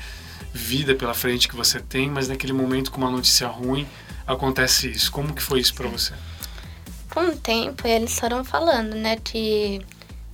vida 0.52 0.95
pela 0.95 1.14
frente 1.14 1.49
que 1.49 1.57
você 1.57 1.81
tem, 1.81 2.11
mas 2.11 2.28
naquele 2.28 2.52
momento 2.52 2.90
com 2.90 3.00
uma 3.00 3.11
notícia 3.11 3.47
ruim, 3.47 3.87
acontece 4.26 4.90
isso. 4.90 5.11
Como 5.12 5.35
que 5.35 5.42
foi 5.42 5.61
isso 5.61 5.75
pra 5.75 5.88
você? 5.88 6.12
Com 7.12 7.21
o 7.28 7.37
tempo, 7.37 7.87
eles 7.87 8.18
foram 8.18 8.45
falando, 8.45 8.95
né, 8.95 9.16
que 9.16 9.80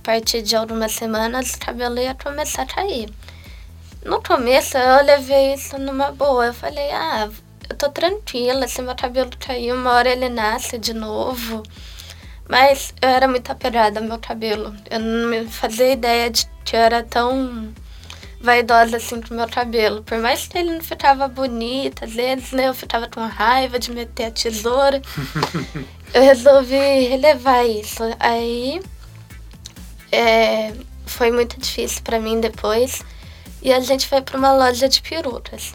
a 0.01 0.03
partir 0.03 0.41
de 0.41 0.55
algumas 0.55 0.91
semanas 0.91 1.53
o 1.53 1.59
cabelo 1.59 1.99
ia 1.99 2.13
começar 2.15 2.63
a 2.63 2.65
cair. 2.65 3.09
No 4.03 4.21
começo, 4.21 4.77
eu 4.77 5.05
levei 5.05 5.53
isso 5.53 5.77
numa 5.77 6.11
boa. 6.11 6.47
Eu 6.47 6.53
falei, 6.53 6.91
ah, 6.91 7.29
eu 7.69 7.77
tô 7.77 7.89
tranquila, 7.89 8.67
se 8.67 8.81
meu 8.81 8.95
cabelo 8.95 9.31
cair, 9.39 9.71
uma 9.73 9.93
hora 9.93 10.09
ele 10.09 10.27
nasce 10.27 10.77
de 10.77 10.93
novo. 10.93 11.63
Mas 12.49 12.93
eu 13.01 13.07
era 13.07 13.27
muito 13.27 13.49
apegada 13.49 14.01
ao 14.01 14.05
meu 14.05 14.19
cabelo. 14.19 14.75
Eu 14.89 14.99
não 14.99 15.29
me 15.29 15.47
fazia 15.47 15.93
ideia 15.93 16.29
de 16.29 16.45
que 16.65 16.75
era 16.75 17.01
tão 17.01 17.73
vaidosa 18.43 18.97
assim 18.97 19.21
com 19.21 19.33
o 19.33 19.37
meu 19.37 19.47
cabelo. 19.47 20.03
Por 20.03 20.19
mais 20.19 20.45
que 20.45 20.57
ele 20.57 20.73
não 20.73 20.81
ficava 20.83 21.29
bonito, 21.29 22.03
às 22.03 22.11
vezes 22.11 22.51
né, 22.51 22.67
eu 22.67 22.73
ficava 22.73 23.07
com 23.07 23.21
raiva 23.21 23.79
de 23.79 23.89
meter 23.91 24.25
a 24.25 24.31
tesoura. 24.31 25.01
eu 26.13 26.21
resolvi 26.21 27.07
relevar 27.07 27.65
isso. 27.65 28.03
Aí 28.19 28.81
é, 30.11 30.73
foi 31.05 31.31
muito 31.31 31.57
difícil 31.57 32.01
pra 32.03 32.19
mim 32.19 32.41
depois. 32.41 33.01
E 33.61 33.71
a 33.71 33.79
gente 33.79 34.05
foi 34.07 34.21
pra 34.21 34.37
uma 34.37 34.51
loja 34.51 34.89
de 34.89 35.01
perucas. 35.01 35.73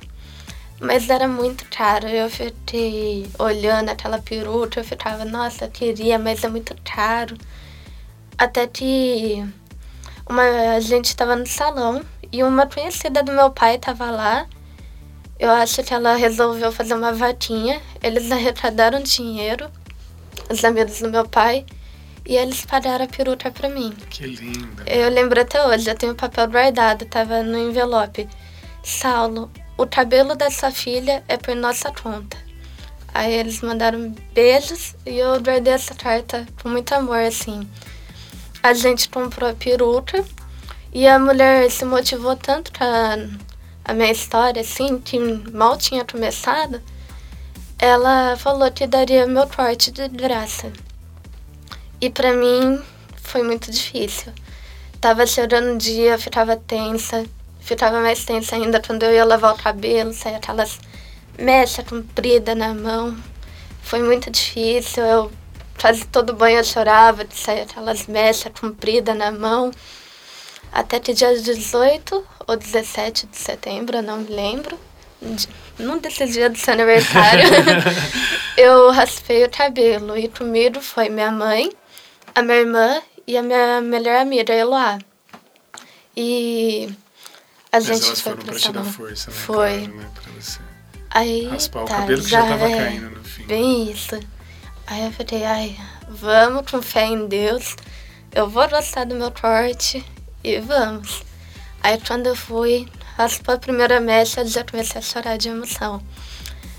Mas 0.78 1.08
era 1.08 1.26
muito 1.26 1.64
caro. 1.70 2.06
Eu 2.06 2.28
fiquei 2.28 3.26
olhando 3.38 3.88
aquela 3.88 4.18
peruca, 4.20 4.78
eu 4.78 4.84
ficava, 4.84 5.24
nossa, 5.24 5.64
eu 5.64 5.70
queria, 5.70 6.18
mas 6.18 6.44
é 6.44 6.48
muito 6.48 6.76
caro. 6.84 7.34
Até 8.36 8.66
que 8.66 9.42
uma, 10.28 10.42
a 10.76 10.80
gente 10.80 11.06
estava 11.06 11.34
no 11.34 11.46
salão 11.46 12.04
e 12.32 12.42
uma 12.42 12.66
conhecida 12.66 13.22
do 13.22 13.32
meu 13.32 13.50
pai 13.50 13.76
estava 13.76 14.10
lá. 14.10 14.46
Eu 15.38 15.50
acho 15.50 15.82
que 15.82 15.94
ela 15.94 16.16
resolveu 16.16 16.72
fazer 16.72 16.94
uma 16.94 17.12
vaquinha. 17.12 17.80
Eles 18.02 18.30
arrecadaram 18.30 19.00
dinheiro, 19.02 19.70
os 20.50 20.64
amigos 20.64 21.00
do 21.00 21.10
meu 21.10 21.28
pai, 21.28 21.64
e 22.26 22.36
eles 22.36 22.66
pagaram 22.66 23.04
a 23.04 23.08
peruca 23.08 23.50
para 23.50 23.68
mim. 23.68 23.92
Que 24.10 24.26
lindo. 24.26 24.82
Eu 24.86 25.08
lembro 25.10 25.40
até 25.40 25.64
hoje, 25.66 25.88
eu 25.88 25.94
tenho 25.94 26.12
o 26.12 26.16
papel 26.16 26.48
guardado, 26.48 27.06
tava 27.06 27.42
no 27.42 27.56
envelope. 27.56 28.28
Saulo, 28.82 29.50
o 29.76 29.86
cabelo 29.86 30.34
da 30.34 30.50
sua 30.50 30.70
filha 30.70 31.22
é 31.28 31.36
por 31.36 31.54
nossa 31.54 31.92
conta. 31.92 32.36
Aí 33.14 33.32
eles 33.32 33.62
mandaram 33.62 34.14
beijos 34.34 34.94
e 35.06 35.18
eu 35.18 35.40
guardei 35.40 35.72
essa 35.72 35.94
carta 35.94 36.46
com 36.62 36.68
muito 36.68 36.92
amor, 36.94 37.18
assim. 37.20 37.68
A 38.62 38.72
gente 38.74 39.08
comprou 39.08 39.48
a 39.48 39.54
peruca 39.54 40.24
e 40.98 41.06
a 41.06 41.16
mulher 41.16 41.70
se 41.70 41.84
motivou 41.84 42.34
tanto 42.34 42.72
com 42.72 42.84
a 43.84 43.94
minha 43.94 44.10
história, 44.10 44.62
assim, 44.62 44.98
que 44.98 45.16
mal 45.52 45.78
tinha 45.78 46.04
começado. 46.04 46.82
Ela 47.78 48.36
falou 48.36 48.68
que 48.72 48.84
daria 48.84 49.24
meu 49.24 49.46
corte 49.46 49.92
de 49.92 50.08
graça. 50.08 50.72
E 52.00 52.10
para 52.10 52.32
mim 52.32 52.82
foi 53.14 53.44
muito 53.44 53.70
difícil. 53.70 54.32
Tava 55.00 55.24
chorando 55.24 55.70
um 55.74 55.78
dia, 55.78 56.18
ficava 56.18 56.56
tensa, 56.56 57.24
ficava 57.60 58.00
mais 58.00 58.24
tensa 58.24 58.56
ainda 58.56 58.82
quando 58.82 59.04
eu 59.04 59.12
ia 59.12 59.24
lavar 59.24 59.54
o 59.54 59.62
cabelo, 59.62 60.12
saia 60.12 60.38
aquelas 60.38 60.80
mechas 61.38 61.86
compridas 61.86 62.56
na 62.56 62.74
mão. 62.74 63.16
Foi 63.82 64.02
muito 64.02 64.32
difícil, 64.32 65.04
eu 65.04 65.30
quase 65.80 66.04
todo 66.06 66.34
banho 66.34 66.58
eu 66.58 66.64
chorava 66.64 67.24
de 67.24 67.36
sair 67.36 67.60
aquelas 67.60 68.08
mechas 68.08 68.50
compridas 68.60 69.16
na 69.16 69.30
mão. 69.30 69.70
Até 70.72 71.00
que 71.00 71.12
dia 71.12 71.34
18 71.34 72.26
ou 72.46 72.56
17 72.56 73.26
de 73.26 73.36
setembro, 73.36 73.96
eu 73.98 74.02
não 74.02 74.18
me 74.18 74.30
lembro, 74.30 74.78
num 75.78 75.98
desses 75.98 76.32
dias 76.32 76.52
do 76.52 76.58
seu 76.58 76.74
aniversário, 76.74 77.44
eu 78.56 78.90
raspei 78.90 79.44
o 79.44 79.50
cabelo. 79.50 80.16
E 80.16 80.28
comigo 80.28 80.80
foi 80.80 81.08
minha 81.08 81.30
mãe, 81.30 81.70
a 82.34 82.42
minha 82.42 82.58
irmã 82.58 83.02
e 83.26 83.36
a 83.36 83.42
minha 83.42 83.80
melhor 83.80 84.20
amiga, 84.20 84.52
a 84.52 84.56
Eloá. 84.56 84.98
E 86.16 86.88
a 87.72 87.76
Mas 87.76 87.86
gente 87.86 88.06
elas 88.06 88.20
foi 88.20 88.32
foram 88.32 88.44
pra 88.46 88.58
salão. 88.58 88.84
força, 88.84 89.30
né? 89.30 89.36
Foi. 89.36 89.78
Claro, 89.78 89.96
né? 89.96 90.10
Pra 90.14 90.32
você 90.32 90.58
Aí, 91.10 91.48
raspar 91.48 91.82
o 91.82 91.84
tá, 91.86 91.96
cabelo 91.96 92.22
que 92.22 92.28
já 92.28 92.42
tava 92.42 92.68
é, 92.68 92.76
caindo 92.76 93.10
no 93.10 93.24
fim. 93.24 93.44
Bem 93.46 93.90
isso. 93.90 94.18
Aí 94.86 95.04
eu 95.04 95.12
falei, 95.12 95.44
ai, 95.44 95.76
vamos 96.08 96.70
com 96.70 96.80
fé 96.82 97.06
em 97.06 97.26
Deus. 97.26 97.76
Eu 98.34 98.48
vou 98.48 98.68
gostar 98.68 99.04
do 99.04 99.14
meu 99.14 99.30
corte 99.30 100.04
e 100.42 100.58
vamos. 100.60 101.22
Aí 101.82 102.00
quando 102.06 102.26
eu 102.26 102.36
fui, 102.36 102.88
raspou 103.16 103.54
a 103.54 103.58
primeira 103.58 104.00
mecha, 104.00 104.40
eu 104.40 104.46
já 104.46 104.64
comecei 104.64 104.98
a 104.98 105.02
chorar 105.02 105.36
de 105.36 105.48
emoção. 105.48 106.02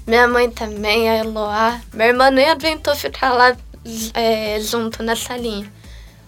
Minha 0.05 0.27
mãe 0.27 0.49
também, 0.49 1.09
a 1.09 1.17
Eloá. 1.17 1.79
Minha 1.93 2.07
irmã 2.07 2.31
nem 2.31 2.49
aguentou 2.49 2.95
ficar 2.95 3.31
lá 3.33 3.55
é, 4.13 4.59
junto 4.59 5.03
na 5.03 5.15
salinha. 5.15 5.71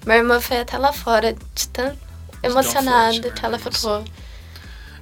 Minha 0.05 0.17
irmã 0.17 0.39
foi 0.39 0.59
até 0.59 0.77
lá 0.77 0.93
fora, 0.93 1.33
de 1.33 1.67
tão 1.69 1.97
emocionada 2.43 3.13
forte, 3.13 3.21
né, 3.21 3.31
que 3.31 3.45
ela 3.45 3.59
ficou. 3.59 4.03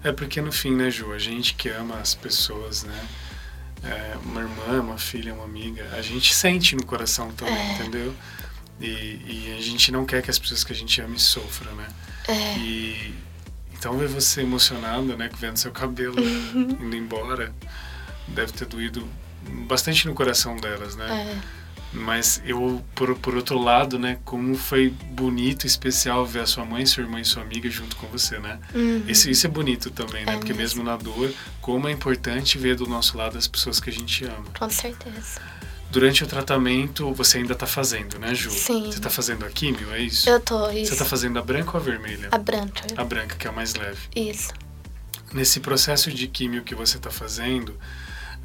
É 0.04 0.12
porque 0.12 0.42
no 0.42 0.52
fim, 0.52 0.76
né, 0.76 0.90
Ju, 0.90 1.12
a 1.12 1.20
gente 1.20 1.54
que 1.56 1.70
ama 1.70 1.96
as 2.00 2.16
pessoas, 2.16 2.84
né? 2.84 3.08
é, 3.84 4.18
uma 4.26 4.42
irmã, 4.42 4.82
uma 4.82 4.98
filha, 4.98 5.34
uma 5.34 5.46
amiga, 5.46 5.88
a 5.94 6.02
gente 6.02 6.34
sente 6.34 6.76
no 6.76 6.86
coração 6.86 7.32
também, 7.32 7.56
É. 7.56 7.74
entendeu? 7.74 8.14
E, 8.80 8.86
e 8.86 9.56
a 9.58 9.62
gente 9.62 9.92
não 9.92 10.06
quer 10.06 10.22
que 10.22 10.30
as 10.32 10.40
pessoas 10.40 10.64
que 10.64 10.72
a 10.72 10.76
gente 10.76 11.02
ama 11.02 11.18
sofram, 11.18 11.76
né? 11.76 11.88
É, 12.28 12.58
E 12.60 13.14
então 13.74 13.98
ver 13.98 14.08
você 14.10 14.42
emocionada, 14.42 15.16
né, 15.16 15.30
vendo 15.40 15.58
seu 15.58 15.72
cabelo 15.72 16.22
Uhum. 16.22 16.78
indo 16.82 16.96
embora, 16.96 17.54
deve 18.28 18.52
ter 18.52 18.66
doído 18.66 19.08
bastante 19.68 20.06
no 20.08 20.14
coração 20.14 20.56
delas, 20.58 20.96
né? 20.98 21.08
é, 21.42 21.60
Mas 21.92 22.42
eu, 22.46 22.84
por, 22.94 23.16
por 23.16 23.36
outro 23.36 23.58
lado, 23.58 23.98
né, 23.98 24.20
como 24.26 24.54
foi 24.56 24.90
bonito 24.90 25.64
e 25.64 25.68
especial 25.68 26.26
ver 26.26 26.42
a 26.42 26.46
sua 26.46 26.64
mãe, 26.66 26.86
sua 26.86 27.04
irmã 27.04 27.20
e 27.22 27.26
sua 27.26 27.42
amiga 27.42 27.70
junto 27.70 27.96
com 27.96 28.06
você, 28.08 28.38
né? 28.40 28.60
uhum. 28.76 29.04
Isso, 29.08 29.30
isso 29.30 29.48
é 29.48 29.50
bonito 29.50 29.90
também, 29.90 30.26
né? 30.26 30.34
É 30.34 30.38
Porque 30.38 30.54
mesmo. 30.54 30.84
mesmo 30.84 30.84
na 30.84 30.98
dor, 30.98 31.34
como 31.62 31.88
é 31.88 31.92
importante 31.92 32.58
ver 32.58 32.76
do 32.76 32.86
nosso 32.86 33.18
lado 33.18 33.38
as 33.38 33.48
pessoas 33.48 33.80
que 33.80 33.90
a 33.90 33.94
gente 33.94 34.24
ama. 34.26 34.46
com 34.58 34.70
certeza. 34.70 35.42
Durante 35.92 36.24
o 36.24 36.28
tratamento, 36.28 37.12
você 37.14 37.40
ainda 37.40 37.56
tá 37.56 37.66
fazendo, 37.66 38.20
né, 38.20 38.36
Ju? 38.36 38.52
Sim. 38.52 38.92
Você 38.92 39.00
tá 39.00 39.10
fazendo 39.10 39.44
a 39.46 39.50
químio, 39.50 39.92
é 39.92 40.00
isso? 40.00 40.30
Eu 40.30 40.40
tô, 40.40 40.70
isso. 40.70 40.92
Você 40.94 41.00
tá 41.00 41.06
fazendo 41.06 41.40
a 41.40 41.42
branca 41.42 41.72
ou 41.74 41.78
a 41.78 41.80
vermelha? 41.84 42.28
A 42.32 42.38
branca, 42.38 42.82
A 42.96 43.04
branca, 43.04 43.36
que 43.36 43.48
é 43.48 43.50
a 43.50 43.54
mais 43.54 43.74
leve. 43.76 43.98
isso. 44.16 44.50
Nesse 45.34 45.60
processo 45.60 46.12
de 46.12 46.28
químio 46.28 46.64
que 46.64 46.74
você 46.76 46.98
tá 47.00 47.10
fazendo, 47.10 47.76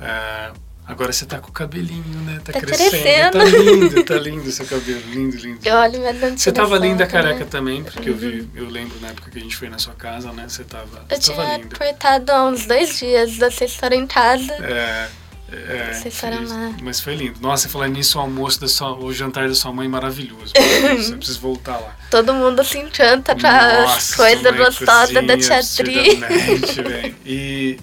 ah, 0.01 0.53
agora 0.87 1.13
você 1.13 1.25
tá 1.27 1.39
com 1.39 1.49
o 1.49 1.53
cabelinho, 1.53 2.19
né? 2.25 2.41
Tá, 2.45 2.53
Tá 2.53 2.61
crescendo. 2.61 2.91
crescendo. 2.91 3.33
Tá 3.33 3.45
lindo, 3.45 4.05
tá 4.05 4.15
lindo 4.17 4.51
seu 4.51 4.67
cabelo. 4.67 5.01
Lindo, 5.11 5.37
lindo. 5.37 5.61
Eu 5.69 5.77
olho 5.77 5.99
minha 5.99 6.11
antiga 6.13 6.37
Você 6.39 6.53
tava 6.53 6.79
linda 6.79 7.05
né? 7.05 7.11
careca 7.11 7.45
também, 7.45 7.83
porque 7.85 8.09
eu 8.09 8.17
vi, 8.17 8.49
eu 8.55 8.69
lembro 8.69 8.99
na 9.01 9.09
época 9.09 9.31
que 9.31 9.39
a 9.39 9.41
gente 9.43 9.57
foi 9.57 9.69
na 9.69 9.79
sua 9.79 9.95
casa, 9.95 10.33
né? 10.33 10.47
Você 10.49 10.65
tava, 10.65 11.05
Eu 11.11 11.17
você 11.21 11.31
tava 11.33 11.45
tinha 11.45 11.57
linda. 11.59 11.77
cortado 11.77 12.33
há 12.33 12.45
uns 12.47 12.67
dois 12.67 12.99
dias, 12.99 13.37
vocês 13.37 13.75
foram 13.77 13.97
em 13.97 14.07
casa. 14.07 14.53
É, 14.63 15.09
é, 15.53 15.93
Vocês 15.93 16.19
foram 16.19 16.47
lá. 16.49 16.73
Mas 16.83 17.01
foi 17.01 17.15
lindo. 17.15 17.39
Nossa, 17.41 17.69
falar 17.69 17.89
nisso, 17.89 18.19
o 18.19 18.21
almoço 18.21 18.61
da 18.61 18.69
sua, 18.69 18.97
o 18.97 19.13
jantar 19.13 19.49
da 19.49 19.55
sua 19.55 19.73
mãe 19.73 19.87
maravilhoso. 19.89 20.53
Você 20.97 21.17
precisa 21.17 21.39
voltar 21.39 21.79
lá. 21.79 21.97
Todo 22.11 22.33
mundo 22.35 22.65
se 22.65 22.79
encanta 22.79 23.35
com 23.35 23.47
as 23.47 24.15
coisas 24.15 24.43
mãe 24.43 24.57
gostosas 24.57 25.27
da 25.27 25.37
tia 25.39 25.61
Tri. 25.77 27.15
E, 27.25 27.79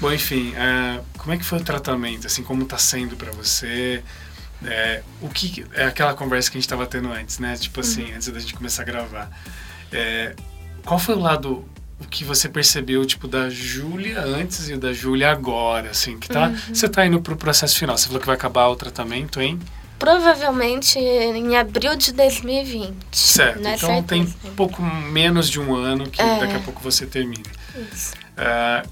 bom, 0.00 0.12
enfim, 0.12 0.52
é, 0.56 1.00
como 1.18 1.32
é 1.34 1.36
que 1.36 1.44
foi 1.44 1.58
o 1.58 1.64
tratamento? 1.64 2.26
Assim, 2.26 2.42
como 2.42 2.64
tá 2.64 2.78
sendo 2.78 3.16
pra 3.16 3.30
você? 3.32 4.02
É, 4.64 5.02
o 5.20 5.28
que 5.28 5.64
é 5.74 5.84
aquela 5.84 6.14
conversa 6.14 6.50
que 6.50 6.56
a 6.56 6.60
gente 6.60 6.68
tava 6.68 6.86
tendo 6.86 7.12
antes, 7.12 7.38
né? 7.38 7.56
Tipo 7.56 7.80
assim, 7.80 8.04
Uhum. 8.04 8.14
antes 8.16 8.28
da 8.28 8.40
gente 8.40 8.54
começar 8.54 8.82
a 8.82 8.84
gravar. 8.86 9.30
É, 9.92 10.34
qual 10.84 10.98
foi 10.98 11.14
o 11.14 11.18
lado 11.20 11.64
o 11.98 12.04
que 12.06 12.24
você 12.24 12.48
percebeu, 12.48 13.04
tipo, 13.06 13.26
da 13.26 13.48
Júlia 13.48 14.20
antes 14.20 14.68
e 14.68 14.76
da 14.76 14.92
Júlia 14.92 15.30
agora, 15.30 15.90
assim, 15.90 16.18
que 16.18 16.28
tá... 16.28 16.48
Uhum. 16.48 16.74
Você 16.74 16.88
tá 16.88 17.06
indo 17.06 17.20
pro 17.20 17.36
processo 17.36 17.78
final, 17.78 17.96
você 17.96 18.06
falou 18.06 18.20
que 18.20 18.26
vai 18.26 18.36
acabar 18.36 18.66
o 18.68 18.76
tratamento, 18.76 19.40
hein? 19.40 19.58
Provavelmente 19.98 20.98
em 20.98 21.56
abril 21.56 21.96
de 21.96 22.12
2020. 22.12 22.94
Certo, 23.12 23.60
Não 23.62 23.70
é 23.70 23.74
então 23.76 24.02
tem 24.02 24.26
certeza. 24.26 24.54
pouco 24.54 24.82
menos 24.82 25.48
de 25.48 25.58
um 25.58 25.74
ano 25.74 26.08
que 26.10 26.20
É. 26.20 26.38
daqui 26.38 26.54
a 26.54 26.60
pouco 26.60 26.82
você 26.82 27.06
termina. 27.06 27.42
Isso. 27.92 28.12
Ah, 28.36 28.84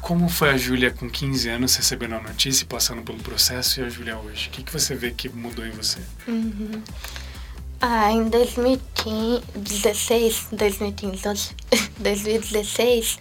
como 0.00 0.28
foi 0.28 0.50
a 0.50 0.56
Júlia 0.56 0.90
com 0.92 1.10
15 1.10 1.48
anos 1.48 1.74
recebendo 1.74 2.14
a 2.14 2.20
notícia 2.20 2.62
e 2.62 2.66
passando 2.66 3.02
pelo 3.02 3.18
processo 3.18 3.80
e 3.80 3.84
a 3.84 3.88
Júlia 3.88 4.16
hoje? 4.18 4.48
O 4.48 4.50
que, 4.50 4.62
que 4.62 4.72
você 4.72 4.94
vê 4.94 5.10
que 5.10 5.28
mudou 5.28 5.66
em 5.66 5.70
você? 5.72 5.98
Uhum. 6.28 6.80
Ah, 7.84 8.12
em 8.12 8.28
2016, 8.28 10.50
2015, 10.52 11.28
hoje, 11.28 11.50
2016, 11.98 13.18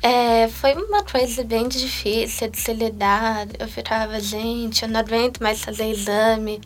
é, 0.00 0.46
foi 0.46 0.74
uma 0.74 1.02
coisa 1.02 1.42
bem 1.42 1.66
difícil 1.66 2.48
de 2.48 2.60
se 2.60 2.72
lidar. 2.72 3.48
Eu 3.58 3.66
ficava, 3.66 4.20
gente, 4.20 4.84
eu 4.84 4.88
não 4.88 5.00
aguento 5.00 5.40
mais 5.40 5.64
fazer 5.64 5.90
exame. 5.90 6.60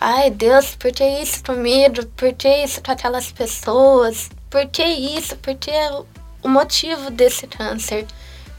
Ai, 0.00 0.30
Deus, 0.30 0.74
por 0.74 0.90
que 0.90 1.04
isso 1.04 1.44
comigo? 1.44 2.06
Por 2.16 2.32
que 2.32 2.48
isso 2.64 2.82
com 2.82 2.92
aquelas 2.92 3.30
pessoas? 3.30 4.30
Por 4.48 4.66
que 4.68 4.82
isso? 4.82 5.36
Por 5.36 5.54
que 5.54 5.70
o 6.42 6.48
motivo 6.48 7.10
desse 7.10 7.46
câncer 7.46 8.06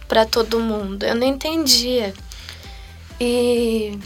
para 0.08 0.28
todo 0.28 0.60
mundo? 0.60 1.08
Eu 1.08 1.16
não 1.16 1.26
entendia. 1.26 2.14
E 3.20 3.98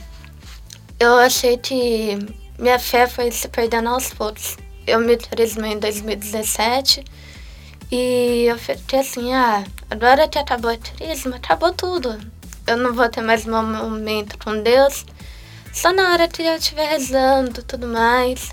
eu 0.97 1.17
achei 1.17 1.57
que 1.57 2.17
minha 2.57 2.79
fé 2.79 3.07
foi 3.07 3.31
se 3.31 3.47
perdendo 3.47 3.89
aos 3.89 4.13
poucos. 4.13 4.57
Eu 4.85 4.99
me 4.99 5.17
trismei 5.17 5.73
em 5.73 5.79
2017 5.79 7.03
e 7.91 8.45
eu 8.49 8.57
fiquei 8.57 8.99
assim, 8.99 9.33
ah, 9.33 9.63
agora 9.89 10.27
que 10.27 10.39
acabou 10.39 10.71
a 10.71 10.77
trisma, 10.77 11.35
acabou 11.35 11.71
tudo. 11.73 12.19
Eu 12.65 12.77
não 12.77 12.93
vou 12.93 13.07
ter 13.09 13.21
mais 13.21 13.45
meu 13.45 13.63
momento 13.63 14.37
com 14.39 14.61
Deus, 14.61 15.05
só 15.71 15.93
na 15.93 16.11
hora 16.11 16.27
que 16.27 16.41
eu 16.41 16.55
estiver 16.55 16.89
rezando 16.89 17.63
tudo 17.63 17.87
mais. 17.87 18.51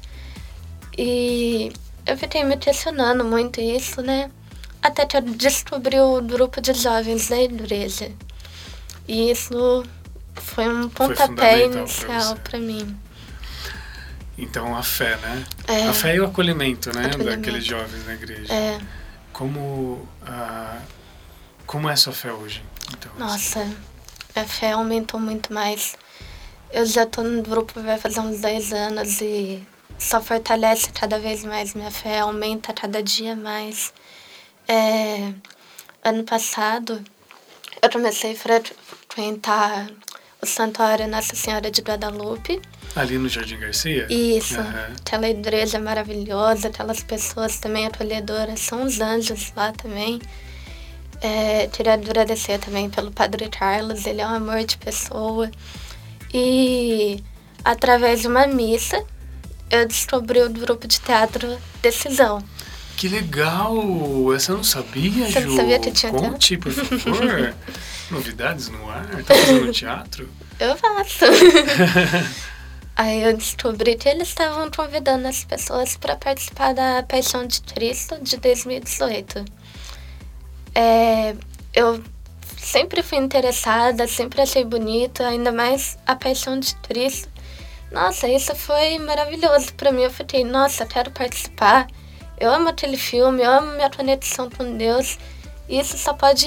E 0.96 1.72
eu 2.06 2.16
fiquei 2.16 2.44
me 2.44 2.56
questionando 2.56 3.24
muito 3.24 3.60
isso, 3.60 4.02
né? 4.02 4.30
Até 4.82 5.06
que 5.06 5.16
eu 5.16 5.22
descobri 5.22 5.98
o 5.98 6.20
grupo 6.20 6.60
de 6.60 6.74
jovens 6.74 7.28
da 7.28 7.40
igreja. 7.40 8.12
E 9.08 9.30
isso 9.30 9.84
foi 10.34 10.68
um 10.68 10.88
pontapé 10.88 11.34
pra 11.34 11.58
inicial 11.58 12.36
para 12.36 12.58
mim. 12.58 12.96
Então, 14.36 14.76
a 14.76 14.82
fé, 14.82 15.16
né? 15.16 15.44
É. 15.68 15.88
A 15.88 15.92
fé 15.92 16.16
e 16.16 16.20
o 16.20 16.26
acolhimento, 16.26 16.92
né? 16.92 17.06
Acolhimento. 17.06 17.36
Daqueles 17.36 17.64
jovens 17.64 18.04
na 18.06 18.14
igreja. 18.14 18.52
É, 18.52 18.80
Como, 19.32 20.08
ah, 20.26 20.78
como 21.66 21.88
é 21.88 21.92
a 21.92 21.96
sua 21.96 22.12
fé 22.12 22.32
hoje? 22.32 22.62
Então, 22.92 23.12
nossa, 23.18 23.66
a 24.34 24.44
fé 24.44 24.72
aumentou 24.72 25.20
muito 25.20 25.52
mais. 25.52 25.96
Eu 26.72 26.84
já 26.84 27.06
tô 27.06 27.22
no 27.22 27.42
grupo 27.42 27.80
vai 27.80 27.98
fazer 27.98 28.20
uns 28.20 28.40
10 28.40 28.72
anos 28.72 29.20
e 29.20 29.62
só 29.98 30.20
fortalece 30.20 30.90
cada 30.90 31.18
vez 31.18 31.44
mais 31.44 31.74
minha 31.74 31.90
fé, 31.90 32.18
aumenta 32.20 32.72
cada 32.72 33.02
dia 33.02 33.36
mais. 33.36 33.92
É, 34.66 35.32
ano 36.02 36.24
passado, 36.24 37.02
eu 37.80 37.90
comecei 37.90 38.32
a 38.32 38.36
frequentar 38.36 39.88
o 40.42 40.46
Santuário 40.46 41.06
Nossa 41.06 41.36
Senhora 41.36 41.70
de 41.70 41.80
Guadalupe. 41.80 42.60
Ali 42.96 43.18
no 43.18 43.28
Jardim 43.28 43.58
Garcia? 43.58 44.06
Isso. 44.08 44.58
Uhum. 44.58 44.94
Aquela 45.00 45.28
igreja 45.28 45.80
maravilhosa, 45.80 46.68
aquelas 46.68 47.02
pessoas 47.02 47.58
também 47.58 47.86
acolhedoras, 47.86 48.60
são 48.60 48.84
os 48.84 49.00
anjos 49.00 49.52
lá 49.56 49.72
também. 49.72 50.20
É, 51.20 51.66
queria 51.68 51.94
agradecer 51.94 52.58
também 52.58 52.88
pelo 52.88 53.10
Padre 53.10 53.48
Carlos, 53.48 54.06
ele 54.06 54.20
é 54.20 54.26
um 54.26 54.34
amor 54.34 54.62
de 54.64 54.76
pessoa. 54.76 55.50
E 56.32 57.22
através 57.64 58.20
de 58.20 58.28
uma 58.28 58.46
missa, 58.46 59.02
eu 59.70 59.88
descobri 59.88 60.40
o 60.42 60.50
grupo 60.50 60.86
de 60.86 61.00
teatro 61.00 61.58
Decisão. 61.82 62.42
Que 62.96 63.08
legal! 63.08 63.74
Essa 64.34 64.52
eu 64.52 64.56
não 64.56 64.64
sabia, 64.64 65.26
Você 65.26 65.40
Ju. 65.40 65.48
não 65.48 65.56
sabia 65.56 65.78
que 65.80 65.90
tinha 65.90 66.12
Conte, 66.12 66.56
por 66.56 66.72
favor. 66.72 67.54
Novidades 68.10 68.68
no 68.68 68.88
ar? 68.88 69.06
Tá 69.24 69.34
fazendo 69.34 69.72
teatro? 69.72 70.28
Eu 70.60 70.76
faço. 70.76 71.24
Aí 72.96 73.22
eu 73.22 73.36
descobri 73.36 73.96
que 73.96 74.08
eles 74.08 74.28
estavam 74.28 74.70
convidando 74.70 75.26
as 75.26 75.44
pessoas 75.44 75.96
para 75.96 76.14
participar 76.14 76.74
da 76.74 77.02
Paixão 77.02 77.44
de 77.44 77.60
Cristo 77.62 78.16
de 78.22 78.36
2018. 78.36 79.44
É, 80.74 81.34
eu 81.74 82.02
sempre 82.56 83.02
fui 83.02 83.18
interessada, 83.18 84.06
sempre 84.06 84.42
achei 84.42 84.64
bonito, 84.64 85.22
ainda 85.24 85.50
mais 85.50 85.98
a 86.06 86.14
Paixão 86.14 86.58
de 86.58 86.74
Cristo. 86.76 87.28
Nossa, 87.90 88.28
isso 88.28 88.54
foi 88.54 88.98
maravilhoso 88.98 89.74
para 89.74 89.90
mim. 89.90 90.02
Eu 90.02 90.10
fiquei, 90.10 90.44
nossa, 90.44 90.86
quero 90.86 91.10
participar. 91.10 91.88
Eu 92.38 92.50
amo 92.50 92.68
aquele 92.68 92.96
filme, 92.96 93.42
eu 93.42 93.50
amo 93.50 93.72
minha 93.72 93.90
conexão 93.90 94.48
com 94.50 94.76
Deus. 94.76 95.18
E 95.68 95.80
isso 95.80 95.96
só 95.96 96.12
pode 96.12 96.46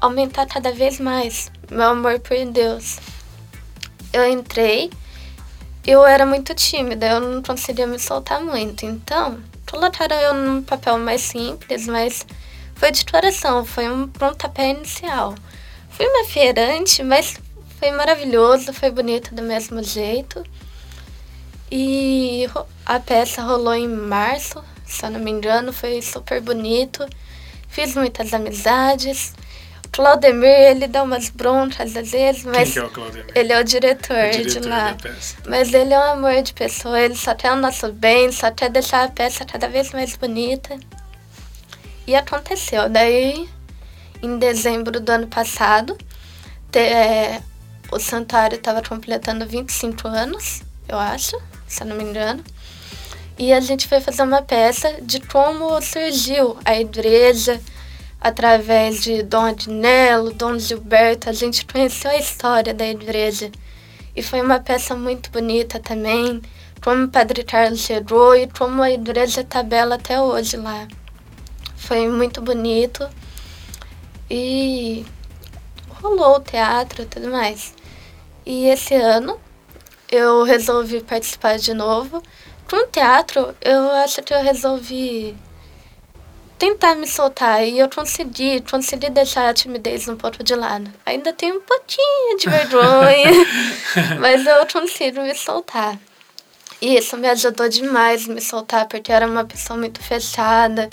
aumentar 0.00 0.46
cada 0.46 0.72
vez 0.72 0.98
mais 0.98 1.50
meu 1.70 1.90
amor 1.90 2.20
por 2.20 2.36
Deus. 2.46 2.98
Eu 4.12 4.26
entrei, 4.26 4.90
eu 5.86 6.04
era 6.04 6.26
muito 6.26 6.54
tímida, 6.54 7.06
eu 7.06 7.20
não 7.20 7.42
conseguia 7.42 7.86
me 7.86 7.98
soltar 7.98 8.40
muito. 8.40 8.84
Então, 8.84 9.40
colocaram 9.70 10.16
eu 10.16 10.34
num 10.34 10.62
papel 10.62 10.98
mais 10.98 11.20
simples, 11.20 11.86
mas 11.86 12.26
foi 12.74 12.90
de 12.90 13.06
coração, 13.06 13.64
foi 13.64 13.88
um 13.88 14.08
pontapé 14.08 14.70
inicial. 14.70 15.34
Fui 15.90 16.06
uma 16.06 16.24
feirante, 16.24 17.02
mas 17.02 17.38
foi 17.78 17.90
maravilhoso, 17.92 18.72
foi 18.72 18.90
bonito 18.90 19.34
do 19.34 19.42
mesmo 19.42 19.82
jeito. 19.82 20.44
E 21.70 22.48
a 22.84 22.98
peça 22.98 23.42
rolou 23.42 23.74
em 23.74 23.88
março, 23.88 24.62
se 24.84 25.04
eu 25.06 25.10
não 25.10 25.20
me 25.20 25.30
engano, 25.30 25.72
foi 25.72 26.02
super 26.02 26.40
bonito. 26.40 27.06
Fiz 27.68 27.94
muitas 27.94 28.32
amizades. 28.34 29.34
Claudemir, 29.96 30.50
ele 30.50 30.86
dá 30.86 31.02
umas 31.02 31.30
broncas 31.30 31.96
às 31.96 32.10
vezes, 32.10 32.44
mas. 32.44 32.64
Quem 32.64 32.72
que 32.72 32.78
é 32.78 32.84
o 32.84 32.90
Claudemir? 32.90 33.32
Ele 33.34 33.50
é 33.50 33.58
o 33.58 33.64
diretor, 33.64 34.14
o 34.14 34.30
diretor 34.30 34.60
de 34.60 34.68
lá. 34.68 34.96
Mas 35.48 35.72
ele 35.72 35.94
é 35.94 35.98
um 35.98 36.12
amor 36.12 36.42
de 36.42 36.52
pessoa, 36.52 37.00
ele 37.00 37.16
só 37.16 37.34
quer 37.34 37.52
o 37.52 37.56
nosso 37.56 37.90
bem, 37.92 38.30
só 38.30 38.50
quer 38.50 38.68
deixar 38.68 39.04
a 39.04 39.08
peça 39.08 39.46
cada 39.46 39.70
vez 39.70 39.92
mais 39.92 40.14
bonita. 40.14 40.78
E 42.06 42.14
aconteceu. 42.14 42.90
Daí, 42.90 43.48
em 44.22 44.38
dezembro 44.38 45.00
do 45.00 45.10
ano 45.10 45.28
passado, 45.28 45.96
te, 46.70 46.78
é, 46.78 47.40
o 47.90 47.98
santuário 47.98 48.56
estava 48.56 48.82
completando 48.82 49.46
25 49.46 50.08
anos, 50.08 50.60
eu 50.86 50.98
acho, 50.98 51.40
se 51.66 51.82
eu 51.82 51.86
não 51.86 51.96
me 51.96 52.04
engano. 52.04 52.44
E 53.38 53.50
a 53.50 53.60
gente 53.60 53.88
foi 53.88 54.02
fazer 54.02 54.24
uma 54.24 54.42
peça 54.42 54.98
de 55.00 55.20
como 55.20 55.80
surgiu 55.80 56.58
a 56.66 56.78
igreja 56.78 57.58
através 58.26 59.04
de 59.04 59.22
Dom 59.22 59.44
Adnello, 59.44 60.32
Dom 60.32 60.58
Gilberto. 60.58 61.30
A 61.30 61.32
gente 61.32 61.64
conheceu 61.64 62.10
a 62.10 62.16
história 62.16 62.74
da 62.74 62.84
igreja. 62.84 63.52
E 64.16 64.20
foi 64.20 64.40
uma 64.40 64.58
peça 64.58 64.96
muito 64.96 65.30
bonita 65.30 65.78
também, 65.78 66.42
como 66.82 67.04
o 67.04 67.08
Padre 67.08 67.44
Carlos 67.44 67.78
chegou 67.78 68.34
e 68.34 68.48
como 68.48 68.82
a 68.82 68.90
igreja 68.90 69.42
está 69.42 69.62
bela 69.62 69.94
até 69.94 70.20
hoje 70.20 70.56
lá. 70.56 70.88
Foi 71.76 72.08
muito 72.08 72.42
bonito. 72.42 73.08
E 74.28 75.06
rolou 75.88 76.38
o 76.38 76.40
teatro 76.40 77.04
e 77.04 77.06
tudo 77.06 77.28
mais. 77.30 77.74
E 78.44 78.66
esse 78.66 78.94
ano 78.96 79.38
eu 80.10 80.42
resolvi 80.42 81.00
participar 81.00 81.58
de 81.58 81.72
novo. 81.72 82.20
Com 82.68 82.76
o 82.76 82.88
teatro, 82.88 83.54
eu 83.60 83.88
acho 83.92 84.20
que 84.24 84.34
eu 84.34 84.42
resolvi 84.42 85.36
tentar 86.58 86.94
me 86.94 87.06
soltar 87.06 87.66
e 87.66 87.78
eu 87.78 87.88
consegui, 87.88 88.62
consegui 88.62 89.10
deixar 89.10 89.48
a 89.48 89.54
timidez 89.54 90.08
um 90.08 90.16
pouco 90.16 90.42
de 90.42 90.54
lado. 90.54 90.90
Ainda 91.04 91.32
tenho 91.32 91.56
um 91.56 91.60
pouquinho 91.60 92.38
de 92.38 92.48
vergonha, 92.48 93.30
mas 94.20 94.46
eu 94.46 94.66
consigo 94.66 95.20
me 95.20 95.34
soltar. 95.34 95.98
E 96.80 96.96
isso 96.96 97.16
me 97.16 97.28
ajudou 97.28 97.68
demais 97.68 98.26
me 98.26 98.40
soltar, 98.40 98.86
porque 98.86 99.10
eu 99.10 99.16
era 99.16 99.26
uma 99.26 99.44
pessoa 99.44 99.78
muito 99.78 100.02
fechada, 100.02 100.90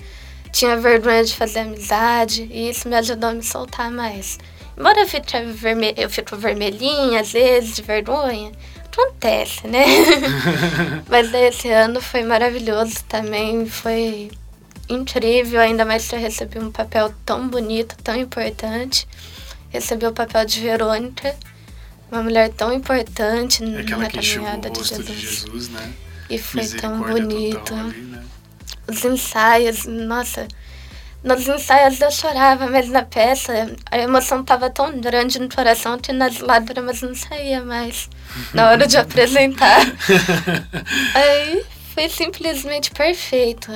tinha 0.51 0.77
vergonha 0.77 1.23
de 1.23 1.35
fazer 1.35 1.59
amizade, 1.59 2.47
e 2.51 2.69
isso 2.69 2.87
me 2.87 2.95
ajudou 2.95 3.29
a 3.29 3.33
me 3.33 3.43
soltar 3.43 3.91
mais. 3.91 4.37
Embora 4.77 5.01
eu 5.01 5.07
fique, 5.07 5.39
verme 5.41 5.93
eu 5.97 6.09
fico 6.09 6.35
vermelhinha 6.35 7.21
às 7.21 7.31
vezes, 7.31 7.75
de 7.75 7.81
vergonha, 7.81 8.51
acontece, 8.85 9.67
né? 9.67 9.85
Mas 11.09 11.33
esse 11.33 11.69
ano 11.69 12.01
foi 12.01 12.23
maravilhoso 12.23 13.03
também, 13.07 13.65
foi 13.65 14.31
incrível, 14.93 15.59
ainda 15.59 15.85
mais 15.85 16.07
que 16.07 16.15
eu 16.15 16.19
recebi 16.19 16.59
um 16.59 16.71
papel 16.71 17.13
tão 17.25 17.47
bonito, 17.47 17.95
tão 18.03 18.15
importante. 18.15 19.07
Recebi 19.69 20.05
o 20.05 20.11
papel 20.13 20.45
de 20.45 20.59
Verônica, 20.61 21.35
uma 22.11 22.21
mulher 22.21 22.49
tão 22.51 22.71
importante 22.71 23.63
É 23.63 23.67
na 23.67 23.83
caminhada 24.09 24.69
de 24.69 24.83
Jesus. 24.83 25.05
de 25.07 25.15
Jesus, 25.17 25.69
né? 25.69 25.93
E 26.29 26.37
foi 26.37 26.65
tão 26.67 27.01
bonito. 27.01 27.73
ali, 27.73 28.01
né? 28.01 28.23
Os 28.87 29.03
ensaios, 29.03 29.85
nossa. 29.85 30.47
Nos 31.23 31.47
ensaios 31.47 32.01
eu 32.01 32.11
chorava, 32.11 32.67
mas 32.67 32.89
na 32.89 33.01
peça 33.03 33.53
a 33.89 33.97
emoção 33.97 34.43
tava 34.43 34.69
tão 34.69 34.99
grande 34.99 35.39
no 35.39 35.47
coração 35.47 35.97
que 35.97 36.11
nas 36.11 36.39
lágrimas 36.39 37.01
não 37.01 37.15
saía 37.15 37.63
mais 37.63 38.09
na 38.53 38.69
hora 38.69 38.85
de 38.85 38.97
apresentar. 38.97 39.79
Aí 41.15 41.63
foi 41.93 42.09
simplesmente 42.09 42.91
perfeito. 42.91 43.71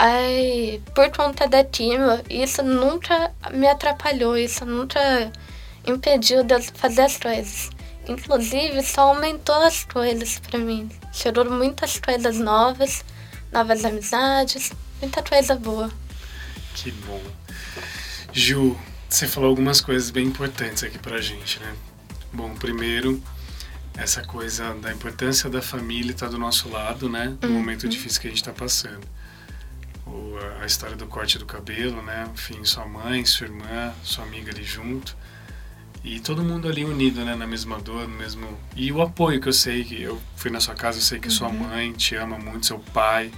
Aí, 0.00 0.80
por 0.94 1.10
conta 1.10 1.48
da 1.48 1.64
quimio, 1.64 2.22
isso 2.30 2.62
nunca 2.62 3.32
me 3.52 3.66
atrapalhou, 3.66 4.38
isso 4.38 4.64
nunca 4.64 5.32
impediu 5.84 6.44
de 6.44 6.54
eu 6.54 6.62
fazer 6.62 7.02
as 7.02 7.16
coisas. 7.16 7.70
Inclusive, 8.06 8.80
só 8.84 9.08
aumentou 9.08 9.56
as 9.66 9.82
coisas 9.84 10.38
pra 10.38 10.56
mim. 10.56 10.88
Chegou 11.12 11.44
muitas 11.50 11.98
coisas 11.98 12.38
novas, 12.38 13.04
novas 13.52 13.84
amizades, 13.84 14.70
muita 15.02 15.20
coisa 15.20 15.56
boa. 15.56 15.90
Que 16.76 16.92
bom. 16.92 17.20
Ju, 18.32 18.78
você 19.08 19.26
falou 19.26 19.50
algumas 19.50 19.80
coisas 19.80 20.10
bem 20.10 20.26
importantes 20.26 20.84
aqui 20.84 20.96
pra 21.00 21.20
gente, 21.20 21.58
né? 21.58 21.74
Bom, 22.32 22.54
primeiro, 22.54 23.20
essa 23.96 24.22
coisa 24.22 24.74
da 24.74 24.92
importância 24.92 25.50
da 25.50 25.60
família 25.60 26.12
estar 26.12 26.28
do 26.28 26.38
nosso 26.38 26.68
lado, 26.68 27.08
né? 27.08 27.36
No 27.42 27.48
Uhum. 27.48 27.54
momento 27.54 27.88
difícil 27.88 28.20
que 28.20 28.28
a 28.28 28.30
gente 28.30 28.40
está 28.42 28.52
passando. 28.52 29.00
A- 30.58 30.62
a 30.62 30.66
história 30.66 30.96
do 30.96 31.06
corte 31.06 31.38
do 31.38 31.46
cabelo, 31.46 32.02
né? 32.02 32.26
Enfim, 32.32 32.64
sua 32.64 32.86
mãe, 32.86 33.24
sua 33.24 33.46
irmã, 33.46 33.92
sua 34.02 34.24
amiga 34.24 34.50
ali 34.50 34.64
junto. 34.64 35.16
E 36.04 36.20
todo 36.20 36.42
mundo 36.42 36.68
ali 36.68 36.84
unido, 36.84 37.24
né? 37.24 37.34
Na 37.34 37.46
mesma 37.46 37.78
dor, 37.80 38.08
no 38.08 38.16
mesmo... 38.16 38.58
E 38.76 38.90
o 38.92 39.02
apoio 39.02 39.40
que 39.40 39.48
eu 39.48 39.52
sei, 39.52 39.84
que 39.84 40.00
eu 40.00 40.20
fui 40.36 40.50
na 40.50 40.60
sua 40.60 40.74
casa, 40.74 40.98
eu 40.98 41.02
sei 41.02 41.18
que 41.18 41.28
sua 41.28 41.48
mãe 41.50 41.92
te 41.92 42.14
ama 42.14 42.38
muito, 42.38 42.66
seu 42.66 42.78
pai, 42.78 43.32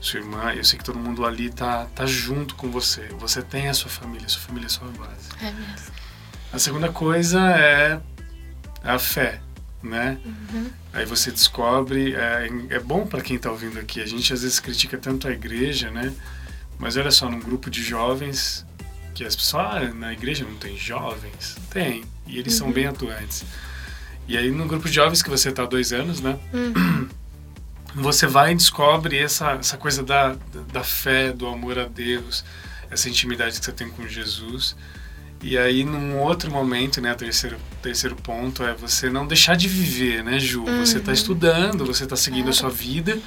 sua 0.00 0.20
irmã, 0.20 0.52
eu 0.54 0.64
sei 0.64 0.78
que 0.78 0.84
todo 0.84 0.98
mundo 0.98 1.26
ali 1.26 1.50
tá, 1.50 1.86
tá 1.94 2.06
junto 2.06 2.54
com 2.54 2.70
você. 2.70 3.08
Você 3.18 3.42
tem 3.42 3.68
a 3.68 3.74
sua 3.74 3.90
família, 3.90 4.28
sua 4.28 4.40
família 4.40 4.66
é 4.66 4.70
sua 4.70 4.88
base. 4.88 5.28
É 5.42 5.50
mesmo. 5.50 5.92
A 6.52 6.58
segunda 6.58 6.90
coisa 6.92 7.40
é 7.50 8.00
a 8.84 8.98
fé, 8.98 9.40
né? 9.82 10.18
Aí 10.96 11.04
você 11.04 11.30
descobre, 11.30 12.14
é, 12.14 12.48
é 12.70 12.78
bom 12.78 13.06
para 13.06 13.20
quem 13.20 13.36
está 13.36 13.50
ouvindo 13.50 13.78
aqui, 13.78 14.00
a 14.00 14.06
gente 14.06 14.32
às 14.32 14.40
vezes 14.40 14.58
critica 14.58 14.96
tanto 14.96 15.28
a 15.28 15.30
igreja, 15.30 15.90
né? 15.90 16.10
Mas 16.78 16.96
olha 16.96 17.10
só, 17.10 17.28
num 17.28 17.38
grupo 17.38 17.68
de 17.68 17.82
jovens, 17.82 18.64
que 19.14 19.22
as 19.22 19.36
pessoas, 19.36 19.66
ah, 19.66 19.94
na 19.94 20.14
igreja 20.14 20.42
não 20.42 20.56
tem 20.56 20.74
jovens? 20.74 21.58
Tem, 21.68 22.02
e 22.26 22.38
eles 22.38 22.54
são 22.54 22.72
bem 22.72 22.86
atuantes. 22.86 23.44
E 24.26 24.38
aí 24.38 24.50
no 24.50 24.64
grupo 24.64 24.88
de 24.88 24.94
jovens 24.94 25.22
que 25.22 25.28
você 25.28 25.50
está 25.50 25.64
há 25.64 25.66
dois 25.66 25.92
anos, 25.92 26.22
né? 26.22 26.38
Você 27.94 28.26
vai 28.26 28.52
e 28.52 28.54
descobre 28.54 29.18
essa, 29.18 29.52
essa 29.52 29.76
coisa 29.76 30.02
da, 30.02 30.34
da 30.72 30.82
fé, 30.82 31.30
do 31.30 31.46
amor 31.46 31.78
a 31.78 31.84
Deus, 31.84 32.42
essa 32.90 33.08
intimidade 33.08 33.58
que 33.58 33.64
você 33.66 33.72
tem 33.72 33.90
com 33.90 34.08
Jesus. 34.08 34.74
E 35.42 35.56
aí, 35.56 35.84
num 35.84 36.18
outro 36.18 36.50
momento, 36.50 37.00
né, 37.00 37.14
terceiro, 37.14 37.56
terceiro 37.82 38.16
ponto 38.16 38.62
é 38.64 38.74
você 38.74 39.08
não 39.10 39.26
deixar 39.26 39.56
de 39.56 39.68
viver, 39.68 40.24
né, 40.24 40.38
Ju? 40.38 40.64
Você 40.64 40.98
está 40.98 41.12
estudando, 41.12 41.84
você 41.84 42.04
está 42.04 42.16
seguindo 42.16 42.48
a 42.48 42.52
sua 42.52 42.70
vida, 42.70 43.18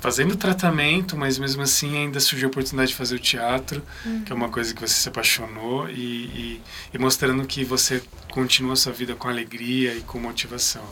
fazendo 0.00 0.36
tratamento, 0.36 1.16
mas 1.16 1.38
mesmo 1.38 1.62
assim 1.62 1.96
ainda 1.96 2.20
surgiu 2.20 2.48
a 2.48 2.50
oportunidade 2.50 2.90
de 2.90 2.96
fazer 2.96 3.14
o 3.14 3.18
teatro, 3.18 3.82
Uhum. 4.04 4.22
que 4.24 4.32
é 4.32 4.34
uma 4.34 4.48
coisa 4.50 4.74
que 4.74 4.80
você 4.80 4.94
se 4.94 5.08
apaixonou 5.08 5.88
e, 5.88 5.94
e, 5.94 6.62
e 6.92 6.98
mostrando 6.98 7.44
que 7.46 7.64
você 7.64 8.02
continua 8.30 8.74
a 8.74 8.76
sua 8.76 8.92
vida 8.92 9.14
com 9.14 9.28
alegria 9.28 9.94
e 9.94 10.00
com 10.02 10.18
motivação. 10.18 10.84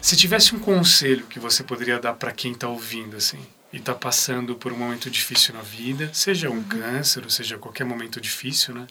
Se 0.00 0.14
tivesse 0.16 0.54
um 0.54 0.58
conselho 0.60 1.24
que 1.26 1.40
você 1.40 1.64
poderia 1.64 1.98
dar 1.98 2.12
para 2.12 2.30
quem 2.30 2.52
está 2.52 2.68
ouvindo 2.68 3.16
assim 3.16 3.40
e 3.72 3.78
está 3.78 3.94
passando 3.94 4.54
por 4.54 4.72
um 4.72 4.76
momento 4.78 5.10
difícil 5.10 5.54
na 5.54 5.60
vida, 5.62 6.08
seja 6.12 6.48
um 6.48 6.62
câncer 6.62 7.24
ou 7.24 7.30
seja 7.30 7.58
qualquer 7.58 7.84
momento 7.84 8.20
difícil, 8.20 8.74
né? 8.74 8.86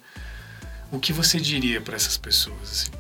O 0.91 1.00
que 1.00 1.12
você 1.12 1.39
diria 1.39 1.82
para 1.82 1.95
essas 1.95 2.17
pessoas 2.17 2.62
assim? 2.63 2.91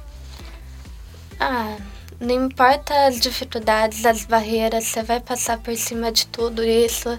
Ah, 1.39 1.77
não 2.19 2.47
importa 2.47 3.07
as 3.07 3.19
dificuldades, 3.19 4.05
as 4.05 4.25
barreiras, 4.25 4.85
você 4.85 5.03
vai 5.03 5.19
passar 5.19 5.59
por 5.59 5.75
cima 5.77 6.11
de 6.11 6.25
tudo 6.27 6.63
isso. 6.63 7.17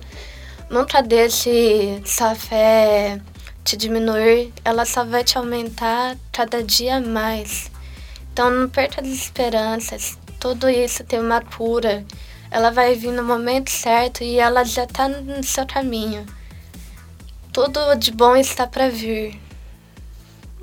Nunca 0.69 1.01
deixe 1.03 2.03
sua 2.05 2.35
fé 2.35 3.21
te 3.65 3.77
diminuir, 3.77 4.53
ela 4.65 4.85
só 4.85 5.05
vai 5.05 5.23
te 5.25 5.39
aumentar 5.39 6.17
cada 6.33 6.63
dia 6.63 7.01
mais. 7.01 7.71
Então 8.33 8.51
não 8.51 8.69
perca 8.69 9.01
as 9.01 9.09
esperanças, 9.09 10.19
tudo 10.39 10.69
isso 10.69 11.05
tem 11.05 11.21
uma 11.21 11.41
cura. 11.41 12.05
Ela 12.51 12.71
vai 12.71 12.95
vir 12.95 13.13
no 13.13 13.23
momento 13.23 13.71
certo 13.71 14.23
e 14.23 14.39
ela 14.39 14.65
já 14.65 14.85
está 14.85 15.09
no 15.09 15.43
seu 15.43 15.67
caminho. 15.67 16.27
Tudo 17.53 17.95
de 17.95 18.11
bom 18.11 18.37
está 18.37 18.67
para 18.67 18.89
vir. 18.89 19.48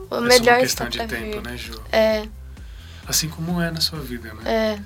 O 0.10 0.16
é 0.18 0.22
melhor 0.22 0.44
só 0.44 0.52
uma 0.52 0.60
questão 0.60 0.90
de 0.90 0.98
tempo, 1.00 1.42
vir. 1.42 1.42
né, 1.42 1.58
Ju? 1.58 1.82
É, 1.92 2.28
Assim 3.08 3.30
como 3.30 3.62
é 3.62 3.70
na 3.72 3.82
sua 3.82 4.00
vida, 4.00 4.34
né? 4.34 4.42
é. 4.46 4.80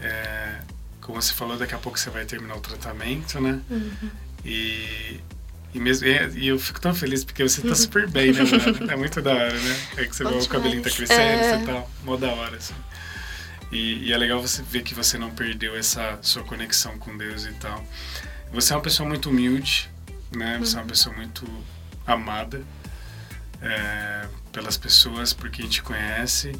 É, 0.00 0.58
como 1.00 1.20
você 1.20 1.32
falou, 1.32 1.56
daqui 1.56 1.74
a 1.74 1.78
pouco 1.78 1.98
você 1.98 2.10
vai 2.10 2.24
terminar 2.24 2.56
o 2.56 2.60
tratamento, 2.60 3.40
né? 3.40 3.58
Uhum. 3.70 4.10
E, 4.44 5.20
e, 5.74 5.80
mesmo, 5.80 6.06
e, 6.06 6.38
e 6.38 6.48
eu 6.48 6.58
fico 6.58 6.80
tão 6.80 6.94
feliz 6.94 7.24
porque 7.24 7.42
você 7.42 7.62
tá 7.62 7.74
super 7.74 8.06
bem, 8.08 8.32
né, 8.32 8.42
mano? 8.44 8.90
É 8.92 8.94
muito 8.96 9.20
da 9.22 9.32
hora, 9.32 9.52
né? 9.58 9.76
É 9.96 10.04
que 10.04 10.14
você 10.14 10.22
Bom 10.24 10.30
vê 10.30 10.36
o 10.36 10.48
cabelinho 10.48 10.82
tá 10.82 10.90
crescendo, 10.90 11.20
É. 11.20 11.58
você 11.58 11.64
tá 11.66 11.84
mó 12.04 12.16
da 12.16 12.28
hora, 12.28 12.56
assim. 12.56 12.74
E, 13.72 14.04
e 14.08 14.12
é 14.12 14.16
legal 14.18 14.40
você 14.40 14.62
ver 14.62 14.82
que 14.82 14.94
você 14.94 15.18
não 15.18 15.30
perdeu 15.30 15.74
essa 15.76 16.18
sua 16.22 16.44
conexão 16.44 16.96
com 16.98 17.16
Deus 17.16 17.44
e 17.44 17.52
tal. 17.54 17.82
Você 18.52 18.72
é 18.72 18.76
uma 18.76 18.82
pessoa 18.82 19.08
muito 19.08 19.30
humilde, 19.30 19.90
né? 20.34 20.58
Você 20.60 20.76
é 20.76 20.80
uma 20.80 20.86
pessoa 20.86 21.14
muito 21.16 21.46
amada 22.06 22.62
é, 23.62 24.26
pelas 24.52 24.76
pessoas, 24.76 25.32
por 25.32 25.50
quem 25.50 25.68
te 25.68 25.82
conhece. 25.82 26.52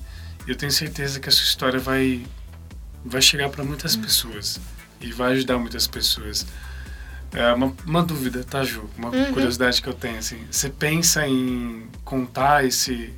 E 0.46 0.50
eu 0.50 0.56
tenho 0.56 0.72
certeza 0.72 1.20
que 1.20 1.28
a 1.28 1.32
sua 1.32 1.44
história 1.44 1.78
vai, 1.78 2.24
vai 3.04 3.20
chegar 3.22 3.48
para 3.50 3.62
muitas 3.64 3.94
pessoas 3.96 4.61
e 5.00 5.12
vai 5.12 5.32
ajudar 5.32 5.58
muitas 5.58 5.87
pessoas. 5.87 6.46
É 7.32 7.52
uma, 7.52 7.74
uma 7.84 8.02
dúvida, 8.02 8.42
tá, 8.42 8.64
Ju? 8.64 8.88
Uma 8.96 9.11
Uhum. 9.11 9.32
curiosidade 9.32 9.82
que 9.82 9.88
eu 9.88 9.92
tenho, 9.94 10.18
assim. 10.18 10.38
Você 10.50 10.70
pensa 10.70 11.26
em 11.28 11.87
contar 12.04 12.64
esse, 12.64 13.12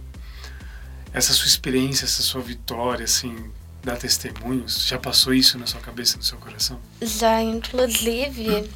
essa 1.13 1.33
sua 1.33 1.47
experiência, 1.47 2.05
essa 2.07 2.21
sua 2.21 2.41
vitória, 2.41 3.05
assim, 3.05 3.37
dar 3.85 3.97
testemunhos? 3.97 4.85
Já 4.85 4.99
passou 4.99 5.33
isso 5.33 5.57
na 5.59 5.67
sua 5.67 5.81
cabeça, 5.81 6.17
no 6.17 6.25
seu 6.25 6.39
coração? 6.39 6.81
Já, 7.01 7.41
inclusive, 7.41 8.69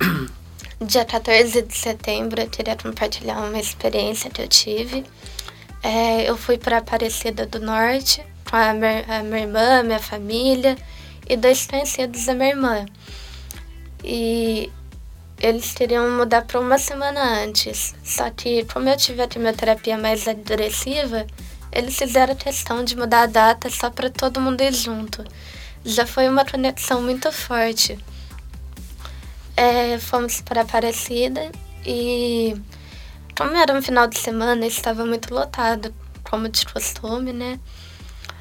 dia 0.84 1.04
14 1.04 1.62
de 1.62 1.76
setembro 1.76 2.40
eu 2.40 2.48
queria 2.48 2.76
compartilhar 2.76 3.38
uma 3.38 3.58
experiência 3.58 4.30
que 4.30 4.42
eu 4.42 4.48
tive. 4.48 5.04
É, 5.82 6.28
eu 6.28 6.36
fui 6.36 6.58
para 6.58 6.78
Aparecida 6.78 7.46
do 7.46 7.58
Norte 7.60 8.24
com 8.48 8.56
a 8.56 8.72
minha, 8.72 9.04
a 9.08 9.22
minha 9.22 9.42
irmã, 9.42 9.82
minha 9.82 9.98
família 9.98 10.76
e 11.28 11.36
dois 11.36 11.66
conhecidos 11.66 12.26
da 12.26 12.34
minha 12.34 12.50
irmã. 12.50 12.86
E 14.02 14.70
eles 15.40 15.72
queriam 15.72 16.10
mudar 16.16 16.42
para 16.42 16.60
uma 16.60 16.78
semana 16.78 17.42
antes. 17.42 17.94
Só 18.04 18.30
que, 18.30 18.64
como 18.66 18.88
eu 18.88 18.96
tive 18.96 19.22
a 19.22 19.28
quimioterapia 19.28 19.96
mais 19.98 20.28
agressiva, 20.28 21.26
eles 21.72 21.96
fizeram 21.96 22.34
questão 22.34 22.84
de 22.84 22.96
mudar 22.96 23.22
a 23.22 23.26
data 23.26 23.68
só 23.70 23.90
para 23.90 24.10
todo 24.10 24.40
mundo 24.40 24.60
ir 24.60 24.72
junto. 24.72 25.24
Já 25.84 26.06
foi 26.06 26.28
uma 26.28 26.44
conexão 26.44 27.02
muito 27.02 27.30
forte. 27.32 27.98
É, 29.56 29.98
fomos 29.98 30.40
para 30.40 30.62
Aparecida 30.62 31.50
e, 31.86 32.56
como 33.36 33.54
era 33.56 33.72
um 33.72 33.82
final 33.82 34.06
de 34.06 34.18
semana, 34.18 34.66
estava 34.66 35.04
muito 35.04 35.32
lotado, 35.32 35.94
como 36.28 36.48
de 36.48 36.66
costume, 36.66 37.32
né? 37.32 37.60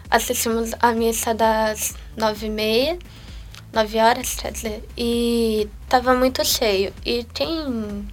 Assistimos 0.10 0.72
a 0.80 0.92
missa 0.92 1.34
das 1.34 1.96
nove 2.18 2.48
e 2.48 2.50
meia, 2.50 2.98
nove 3.72 3.98
horas, 3.98 4.36
quer 4.36 4.52
dizer, 4.52 4.88
e 4.98 5.68
estava 5.84 6.14
muito 6.16 6.44
cheio. 6.46 6.94
E 7.06 7.24
quem 7.34 8.08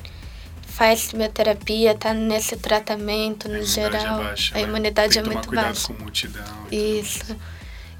faz 0.63 1.09
quimioterapia, 1.09 1.95
tá 1.95 2.15
nesse 2.15 2.57
tratamento 2.57 3.49
no 3.49 3.57
a 3.57 3.59
imunidade 3.59 3.73
geral, 3.75 4.21
é 4.21 4.25
baixa, 4.25 4.55
a 4.55 4.59
né? 4.59 4.65
imunidade 4.65 5.19
é 5.19 5.23
muito 5.23 5.51
baixa. 5.51 5.89
com 5.89 6.03
multidão. 6.03 6.67
Isso. 6.73 7.37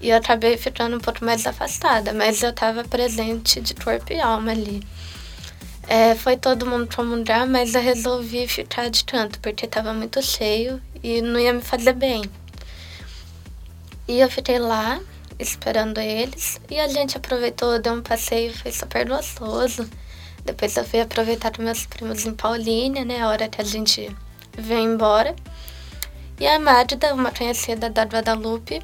E 0.01 0.11
eu 0.11 0.17
acabei 0.17 0.57
ficando 0.57 0.97
um 0.97 1.01
pouco 1.01 1.25
mais 1.25 1.47
afastada, 1.47 2.13
mas 2.13 2.43
eu 2.43 2.51
estava 2.51 2.83
presente 2.85 3.61
de 3.61 3.75
corpo 3.75 4.13
e 4.13 4.21
alma 4.21 4.53
ali. 4.53 4.83
É, 5.87 6.15
foi 6.15 6.37
todo 6.37 6.67
mundo 6.67 6.95
comungar, 6.95 7.47
mas 7.47 7.75
eu 7.75 7.83
resolvi 7.83 8.47
ficar 8.47 8.89
de 8.89 9.05
canto, 9.05 9.41
porque 9.41 9.67
estava 9.67 9.93
muito 9.93 10.23
cheio 10.23 10.81
e 11.03 11.21
não 11.21 11.39
ia 11.39 11.53
me 11.53 11.61
fazer 11.61 11.93
bem. 11.93 12.23
E 14.07 14.21
eu 14.21 14.31
fiquei 14.31 14.59
lá, 14.59 15.01
esperando 15.39 15.99
eles, 15.99 16.61
e 16.71 16.79
a 16.79 16.89
gente 16.89 17.17
aproveitou, 17.17 17.79
deu 17.79 17.93
um 17.93 18.03
passeio, 18.03 18.57
foi 18.57 18.73
super 18.73 19.07
gostoso. 19.09 19.89
Depois 20.45 20.77
eu 20.77 20.85
fui 20.85 21.01
aproveitar 21.01 21.51
com 21.51 21.63
meus 21.63 21.85
primos 21.87 22.25
em 22.25 22.35
Paulínia, 22.35 23.05
né, 23.05 23.21
a 23.21 23.29
hora 23.29 23.49
que 23.49 23.61
a 23.61 23.65
gente 23.65 24.11
veio 24.57 24.81
embora. 24.81 25.35
E 26.39 26.47
a 26.47 26.59
Magda, 26.59 27.15
uma 27.15 27.31
conhecida 27.31 27.91
da 27.91 28.05
Guadalupe, 28.05 28.81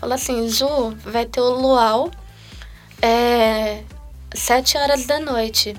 falou 0.00 0.14
assim, 0.14 0.48
Ju, 0.48 0.96
vai 1.04 1.26
ter 1.26 1.40
o 1.40 1.50
luau 1.50 2.10
é, 3.02 3.82
sete 4.34 4.78
horas 4.78 5.04
da 5.06 5.20
noite. 5.20 5.76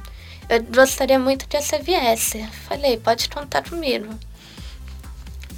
Eu 0.48 0.62
gostaria 0.64 1.18
muito 1.18 1.48
que 1.48 1.60
você 1.60 1.80
viesse. 1.80 2.46
Falei, 2.68 2.98
pode 2.98 3.30
contar 3.30 3.68
comigo. 3.68 4.14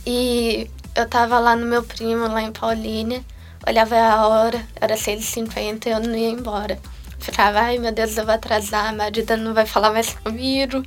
E 0.05 0.69
eu 0.95 1.07
tava 1.07 1.39
lá 1.39 1.55
no 1.55 1.65
meu 1.65 1.83
primo, 1.83 2.27
lá 2.27 2.41
em 2.41 2.51
Paulínia, 2.51 3.23
olhava 3.67 3.97
a 3.97 4.27
hora, 4.27 4.63
era 4.79 4.95
6h50 4.95 5.85
e 5.85 5.89
eu 5.89 5.99
não 5.99 6.15
ia 6.15 6.29
embora. 6.29 6.79
Ficava, 7.19 7.59
ai 7.59 7.77
meu 7.77 7.91
Deus, 7.91 8.17
eu 8.17 8.25
vou 8.25 8.33
atrasar, 8.33 8.89
a 8.89 8.93
Magda 8.93 9.37
não 9.37 9.53
vai 9.53 9.65
falar 9.65 9.91
mais 9.91 10.13
comigo. 10.13 10.83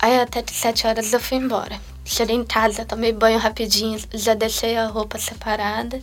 Aí 0.00 0.18
até 0.20 0.42
que 0.42 0.52
sete 0.52 0.86
horas 0.86 1.12
eu 1.12 1.20
fui 1.20 1.38
embora. 1.38 1.78
Cheguei 2.04 2.34
em 2.34 2.44
casa, 2.44 2.84
tomei 2.84 3.12
banho 3.12 3.38
rapidinho, 3.38 4.00
já 4.12 4.34
deixei 4.34 4.76
a 4.76 4.86
roupa 4.86 5.18
separada. 5.18 6.02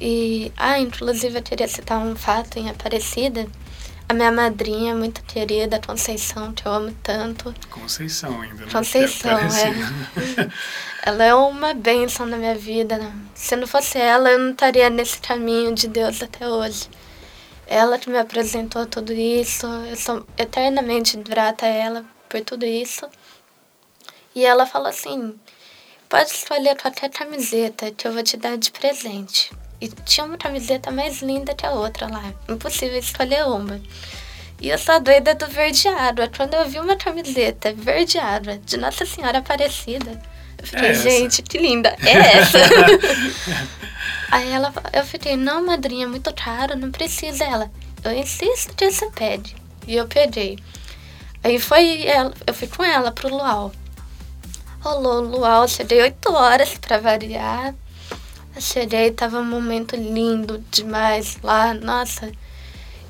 E, 0.00 0.50
ah, 0.56 0.78
inclusive 0.78 1.38
eu 1.38 1.42
queria 1.42 1.68
citar 1.68 1.98
um 1.98 2.16
fato 2.16 2.58
em 2.58 2.70
Aparecida. 2.70 3.46
A 4.08 4.14
minha 4.14 4.32
madrinha, 4.32 4.94
muito 4.94 5.22
querida, 5.22 5.80
Conceição, 5.80 6.52
que 6.52 6.66
eu 6.66 6.72
amo 6.72 6.92
tanto. 7.02 7.54
Conceição 7.68 8.40
ainda, 8.40 8.64
né? 8.64 8.72
Conceição, 8.72 9.38
é. 9.38 10.50
Ela 11.04 11.24
é 11.24 11.34
uma 11.34 11.74
bênção 11.74 12.26
na 12.26 12.36
minha 12.36 12.56
vida. 12.56 12.98
né? 12.98 13.12
Se 13.34 13.54
não 13.54 13.66
fosse 13.68 13.98
ela, 13.98 14.30
eu 14.30 14.38
não 14.38 14.50
estaria 14.50 14.90
nesse 14.90 15.18
caminho 15.18 15.72
de 15.74 15.86
Deus 15.86 16.20
até 16.22 16.48
hoje. 16.48 16.88
Ela 17.66 17.98
que 17.98 18.10
me 18.10 18.18
apresentou 18.18 18.84
tudo 18.84 19.12
isso. 19.12 19.64
Eu 19.66 19.96
sou 19.96 20.26
eternamente 20.36 21.16
grata 21.16 21.66
a 21.66 21.68
ela 21.68 22.04
por 22.28 22.40
tudo 22.40 22.66
isso. 22.66 23.08
E 24.34 24.44
ela 24.44 24.66
falou 24.66 24.88
assim: 24.88 25.38
pode 26.08 26.30
escolher 26.30 26.76
qualquer 26.76 27.10
camiseta 27.10 27.92
que 27.92 28.08
eu 28.08 28.12
vou 28.12 28.24
te 28.24 28.36
dar 28.36 28.58
de 28.58 28.72
presente. 28.72 29.52
E 29.80 29.88
tinha 29.88 30.26
uma 30.26 30.36
camiseta 30.36 30.90
mais 30.90 31.22
linda 31.22 31.54
que 31.54 31.64
a 31.64 31.70
outra 31.72 32.06
lá. 32.06 32.32
Impossível 32.48 32.98
escolher 32.98 33.46
uma. 33.46 33.80
E 34.60 34.68
eu 34.68 34.78
sou 34.78 35.00
doida 35.00 35.34
do 35.34 35.46
verde 35.46 35.88
água. 35.88 36.28
Quando 36.28 36.54
eu 36.54 36.68
vi 36.68 36.78
uma 36.78 36.96
camiseta 36.96 37.72
verde 37.72 38.18
água 38.18 38.58
de 38.58 38.76
Nossa 38.76 39.06
Senhora 39.06 39.38
Aparecida, 39.38 40.20
eu 40.58 40.66
fiquei, 40.66 40.88
É 40.88 40.94
gente, 40.94 41.42
que 41.42 41.56
linda. 41.56 41.96
É 42.04 42.12
essa. 42.36 42.58
Aí 44.30 44.50
ela, 44.52 44.72
eu 44.92 45.04
fiquei, 45.04 45.36
não, 45.36 45.64
madrinha, 45.64 46.04
é 46.04 46.08
muito 46.08 46.32
caro, 46.34 46.76
não 46.76 46.90
precisa. 46.90 47.42
Ela, 47.42 47.70
eu 48.04 48.12
insisto 48.12 48.74
que 48.74 48.90
você 48.90 49.10
pede. 49.10 49.56
E 49.86 49.96
eu 49.96 50.06
peguei. 50.06 50.58
Aí 51.42 51.58
foi 51.58 52.06
ela, 52.06 52.32
eu 52.46 52.52
fui 52.52 52.68
com 52.68 52.84
ela 52.84 53.10
pro 53.10 53.28
luau. 53.28 53.72
Rolou 54.80 55.22
o 55.22 55.38
luau, 55.38 55.66
cheguei 55.66 56.02
8 56.02 56.32
horas 56.32 56.74
pra 56.78 56.98
variar. 56.98 57.74
Cheguei, 58.58 59.10
tava 59.10 59.38
um 59.38 59.44
momento 59.44 59.96
lindo 59.96 60.62
demais 60.70 61.38
lá, 61.42 61.72
nossa. 61.74 62.30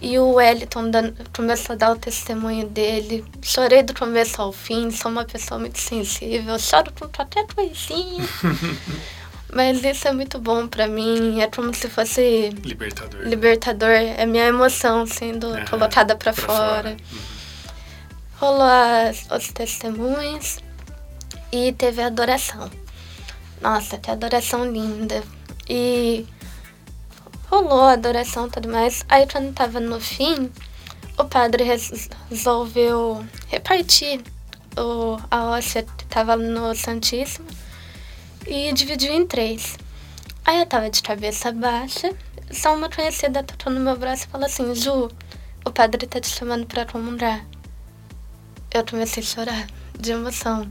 E 0.03 0.19
o 0.19 0.35
Wellington 0.35 0.91
começou 1.35 1.75
a 1.75 1.77
dar 1.77 1.93
o 1.93 1.97
testemunho 1.99 2.67
dele. 2.69 3.25
Chorei 3.43 3.83
do 3.83 3.95
começo 3.95 4.41
ao 4.41 4.53
fim, 4.53 4.91
sou 4.91 5.11
uma 5.11 5.25
pessoa 5.25 5.59
muito 5.61 5.79
sensível, 5.79 6.59
choro 6.59 6.91
com 6.99 7.09
qualquer 7.09 7.47
coisinha. 7.55 8.25
Mas 9.53 9.83
isso 9.83 10.07
é 10.07 10.13
muito 10.13 10.39
bom 10.39 10.69
pra 10.69 10.87
mim. 10.87 11.41
É 11.41 11.49
como 11.49 11.75
se 11.75 11.89
fosse 11.89 12.51
Libertador. 12.65 13.23
libertador. 13.27 13.91
É 13.91 14.25
minha 14.25 14.47
emoção 14.47 15.05
sendo 15.07 15.49
Aham, 15.49 15.65
colocada 15.67 16.15
pra, 16.15 16.33
pra 16.33 16.43
fora. 16.47 16.91
Uhum. 16.91 17.19
Rolou 18.39 18.63
as, 18.63 19.27
os 19.31 19.49
testemunhos 19.53 20.59
e 21.53 21.73
teve 21.73 22.01
a 22.01 22.07
adoração. 22.07 22.71
Nossa, 23.61 23.99
que 23.99 24.11
adoração 24.11 24.71
linda. 24.71 25.23
E 25.69 26.27
rolou 27.49 27.83
a 27.83 27.93
adoração 27.93 28.47
e 28.47 28.51
tudo 28.51 28.69
mais. 28.69 29.05
Aí 29.09 29.27
quando 29.27 29.53
tava 29.55 29.81
no 29.81 30.01
fim, 30.01 30.51
o 31.19 31.25
padre 31.25 31.65
res- 31.65 32.09
resolveu 32.31 33.25
repartir 33.49 34.23
o, 34.79 35.19
a 35.31 35.45
hóstia 35.51 35.83
que 35.83 36.05
tava 36.07 36.37
no 36.37 36.75
Santíssimo 36.75 37.47
e 38.47 38.73
dividiu 38.73 39.13
em 39.13 39.27
três. 39.27 39.77
Aí 40.45 40.59
eu 40.61 40.67
tava 40.67 40.89
de 40.91 41.03
cabeça 41.03 41.53
baixa, 41.53 42.13
só 42.51 42.75
uma 42.75 42.89
conhecida 42.89 43.43
tocou 43.43 43.73
no 43.73 43.81
meu 43.81 43.97
braço 43.97 44.25
e 44.25 44.29
falou 44.29 44.47
assim, 44.47 44.75
Ju, 44.75 45.11
o 45.65 45.71
padre 45.71 46.07
tá 46.07 46.19
te 46.21 46.29
chamando 46.29 46.67
pra 46.67 46.87
comungar. 46.87 47.45
Eu 48.73 48.85
comecei 48.87 49.23
a 49.23 49.27
chorar 49.27 49.67
de 49.99 50.13
emoção. 50.13 50.71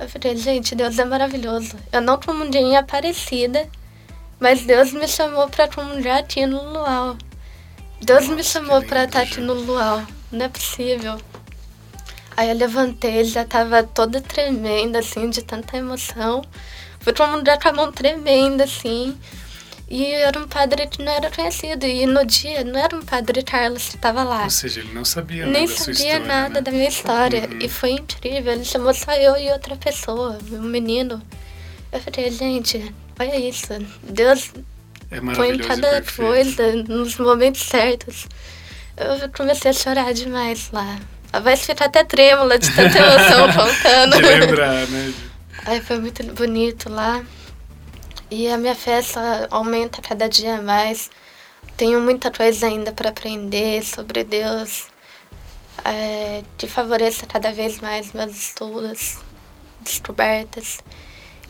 Eu 0.00 0.08
falei, 0.08 0.34
gente, 0.34 0.74
Deus 0.74 0.98
é 0.98 1.04
maravilhoso. 1.04 1.76
Eu 1.92 2.00
não 2.00 2.18
comunguei 2.18 2.62
em 2.62 2.74
Aparecida, 2.74 3.68
mas 4.40 4.62
Deus 4.62 4.94
me 4.94 5.06
chamou 5.06 5.46
pra 5.50 5.68
comungar 5.68 6.20
aqui 6.20 6.46
no 6.46 6.72
Luau. 6.72 7.18
Deus 8.00 8.26
me 8.28 8.42
chamou 8.42 8.78
lindo, 8.80 8.96
estar 8.96 9.20
aqui 9.20 9.40
no 9.40 9.52
Luau. 9.52 10.02
Não 10.32 10.46
é 10.46 10.48
possível. 10.48 11.20
Aí 12.34 12.48
eu 12.48 12.56
levantei, 12.56 13.22
já 13.24 13.44
tava 13.44 13.82
toda 13.82 14.22
tremenda, 14.22 15.00
assim, 15.00 15.28
de 15.28 15.42
tanta 15.42 15.76
emoção. 15.76 16.40
Fui 17.00 17.12
comungar 17.12 17.60
com 17.60 17.68
a 17.68 17.72
mão 17.74 17.92
tremenda, 17.92 18.64
assim. 18.64 19.18
E 19.90 20.04
era 20.04 20.38
um 20.38 20.46
padre 20.46 20.86
que 20.86 21.02
não 21.02 21.10
era 21.10 21.28
conhecido. 21.32 21.84
E 21.84 22.06
no 22.06 22.24
dia, 22.24 22.62
não 22.62 22.78
era 22.78 22.96
um 22.96 23.02
padre 23.02 23.42
Carlos 23.42 23.88
que 23.88 23.98
tava 23.98 24.22
lá. 24.22 24.44
Ou 24.44 24.50
seja, 24.50 24.78
ele 24.78 24.92
não 24.92 25.04
sabia 25.04 25.44
Nem 25.46 25.66
nada 25.66 25.76
sabia 25.76 25.92
história, 25.92 26.26
nada 26.26 26.54
né? 26.54 26.60
da 26.60 26.70
minha 26.70 26.88
história. 26.88 27.48
Uhum. 27.50 27.58
E 27.60 27.68
foi 27.68 27.90
incrível. 27.90 28.52
Ele 28.52 28.64
chamou 28.64 28.94
só 28.94 29.12
eu 29.14 29.36
e 29.36 29.50
outra 29.50 29.74
pessoa, 29.74 30.38
um 30.52 30.62
menino. 30.62 31.20
Eu 31.90 32.00
falei, 32.00 32.30
gente, 32.30 32.94
olha 33.18 33.36
isso. 33.36 33.66
Deus 34.04 34.52
É 35.10 35.20
põe 35.20 35.58
cada 35.58 36.00
coisa 36.02 36.72
nos 36.84 37.16
momentos 37.16 37.62
certos. 37.62 38.28
Eu 38.96 39.28
comecei 39.30 39.72
a 39.72 39.74
chorar 39.74 40.14
demais 40.14 40.70
lá. 40.72 41.00
A 41.32 41.40
voz 41.40 41.66
fica 41.66 41.86
até 41.86 42.04
trêmula 42.04 42.58
de 42.60 42.70
tanta 42.76 42.96
emoção 42.96 43.48
contando. 43.54 44.16
De 44.16 44.22
lembrar, 44.22 44.86
né? 44.86 45.12
Aí 45.66 45.80
foi 45.80 45.98
muito 45.98 46.22
bonito 46.34 46.88
lá. 46.88 47.24
E 48.30 48.48
a 48.48 48.56
minha 48.56 48.74
festa 48.74 49.48
aumenta 49.50 50.00
cada 50.00 50.28
dia 50.28 50.60
mais. 50.62 51.10
Tenho 51.76 52.00
muita 52.00 52.30
coisa 52.30 52.66
ainda 52.66 52.92
para 52.92 53.10
aprender 53.10 53.82
sobre 53.84 54.22
Deus, 54.22 54.86
é, 55.84 56.42
que 56.58 56.66
favoreça 56.66 57.26
cada 57.26 57.52
vez 57.52 57.80
mais 57.80 58.12
meus 58.12 58.36
estudos, 58.36 59.18
descobertas. 59.80 60.78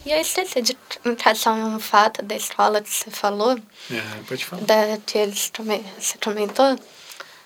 E 0.07 0.11
eu 0.13 0.19
esqueci 0.21 0.63
de 0.63 0.79
encaixar 1.05 1.55
um 1.55 1.79
fato 1.79 2.23
da 2.23 2.35
escola 2.35 2.81
que 2.81 2.89
você 2.89 3.11
falou, 3.11 3.59
É, 3.91 4.23
pode 4.27 4.45
falar. 4.45 4.63
da, 4.63 4.99
que 5.05 5.19
eles 5.19 5.53
você 5.99 6.17
comentou. 6.19 6.79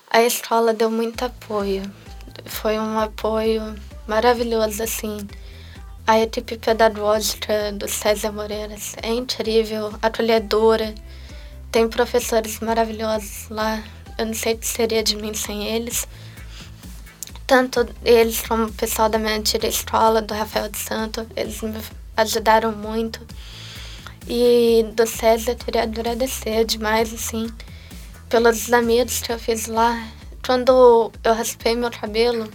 A 0.09 0.21
escola 0.23 0.73
deu 0.73 0.89
muito 0.89 1.25
apoio. 1.25 1.83
Foi 2.45 2.79
um 2.79 2.97
apoio 2.99 3.75
maravilhoso, 4.07 4.81
assim. 4.83 5.17
A 6.07 6.19
equipe 6.19 6.55
pedagógica 6.59 7.71
do 7.71 7.87
César 7.87 8.31
Moreiras 8.31 8.95
é 9.01 9.09
incrível, 9.09 9.91
acolhedora. 9.99 10.93
Tem 11.71 11.89
professores 11.89 12.59
maravilhosos 12.59 13.49
lá. 13.49 13.83
Eu 14.15 14.27
não 14.27 14.33
sei 14.35 14.53
o 14.53 14.57
que 14.59 14.67
seria 14.67 15.01
de 15.01 15.15
mim 15.15 15.33
sem 15.33 15.65
eles. 15.65 16.07
Tanto 17.47 17.87
eles 18.03 18.39
como 18.47 18.65
o 18.65 18.73
pessoal 18.73 19.09
da 19.09 19.17
minha 19.17 19.35
antiga 19.35 19.67
escola, 19.67 20.21
do 20.21 20.35
Rafael 20.35 20.69
de 20.69 20.77
Santo, 20.77 21.25
eles 21.35 21.59
me 21.63 21.81
ajudaram 22.15 22.71
muito. 22.71 23.19
E 24.27 24.85
do 24.93 25.07
César 25.07 25.53
eu 25.53 25.55
queria 25.55 25.83
agradecer 25.83 26.65
demais, 26.65 27.11
assim, 27.11 27.47
pelos 28.29 28.71
amigos 28.71 29.21
que 29.21 29.31
eu 29.31 29.39
fiz 29.39 29.65
lá. 29.65 30.07
Quando 30.45 31.11
eu 31.23 31.33
raspei 31.33 31.75
meu 31.75 31.89
cabelo, 31.89 32.47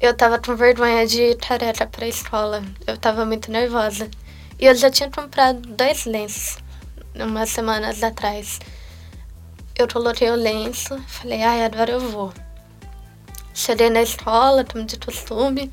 eu 0.00 0.14
tava 0.14 0.38
com 0.38 0.56
vergonha 0.56 1.06
de 1.06 1.20
ir 1.20 1.36
careca 1.36 1.86
pra 1.86 2.08
escola. 2.08 2.62
Eu 2.86 2.96
tava 2.96 3.26
muito 3.26 3.50
nervosa. 3.50 4.10
E 4.58 4.64
eu 4.64 4.74
já 4.74 4.90
tinha 4.90 5.10
comprado 5.10 5.60
dois 5.60 6.06
lenços, 6.06 6.58
umas 7.14 7.50
semanas 7.50 8.02
atrás. 8.02 8.58
Eu 9.78 9.86
coloquei 9.88 10.30
o 10.30 10.34
lenço, 10.34 10.98
falei, 11.06 11.42
ai, 11.42 11.64
agora 11.64 11.92
eu 11.92 12.00
vou. 12.00 12.32
Cheguei 13.54 13.90
na 13.90 14.02
escola, 14.02 14.64
como 14.64 14.84
de 14.84 14.98
costume. 14.98 15.70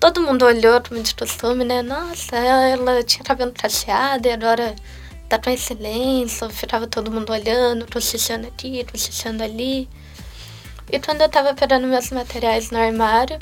Todo 0.00 0.22
mundo 0.22 0.44
olhou, 0.44 0.80
como 0.80 1.02
de 1.02 1.14
costume, 1.14 1.64
né? 1.64 1.82
Nossa, 1.82 2.36
ela 2.36 3.02
tinha 3.02 3.22
cabelo 3.22 3.52
cacheado 3.52 4.28
e 4.28 4.32
agora 4.32 4.74
tá 5.28 5.38
com 5.38 5.50
esse 5.50 5.74
lenço. 5.74 6.48
Ficava 6.50 6.86
todo 6.86 7.10
mundo 7.10 7.30
olhando, 7.32 7.86
cochichando 7.90 8.46
aqui, 8.48 8.84
cochichando 8.90 9.42
ali. 9.42 9.88
E 10.92 11.00
quando 11.00 11.22
eu 11.22 11.28
tava 11.28 11.54
pegando 11.54 11.86
meus 11.86 12.10
materiais 12.10 12.70
no 12.70 12.78
armário, 12.78 13.38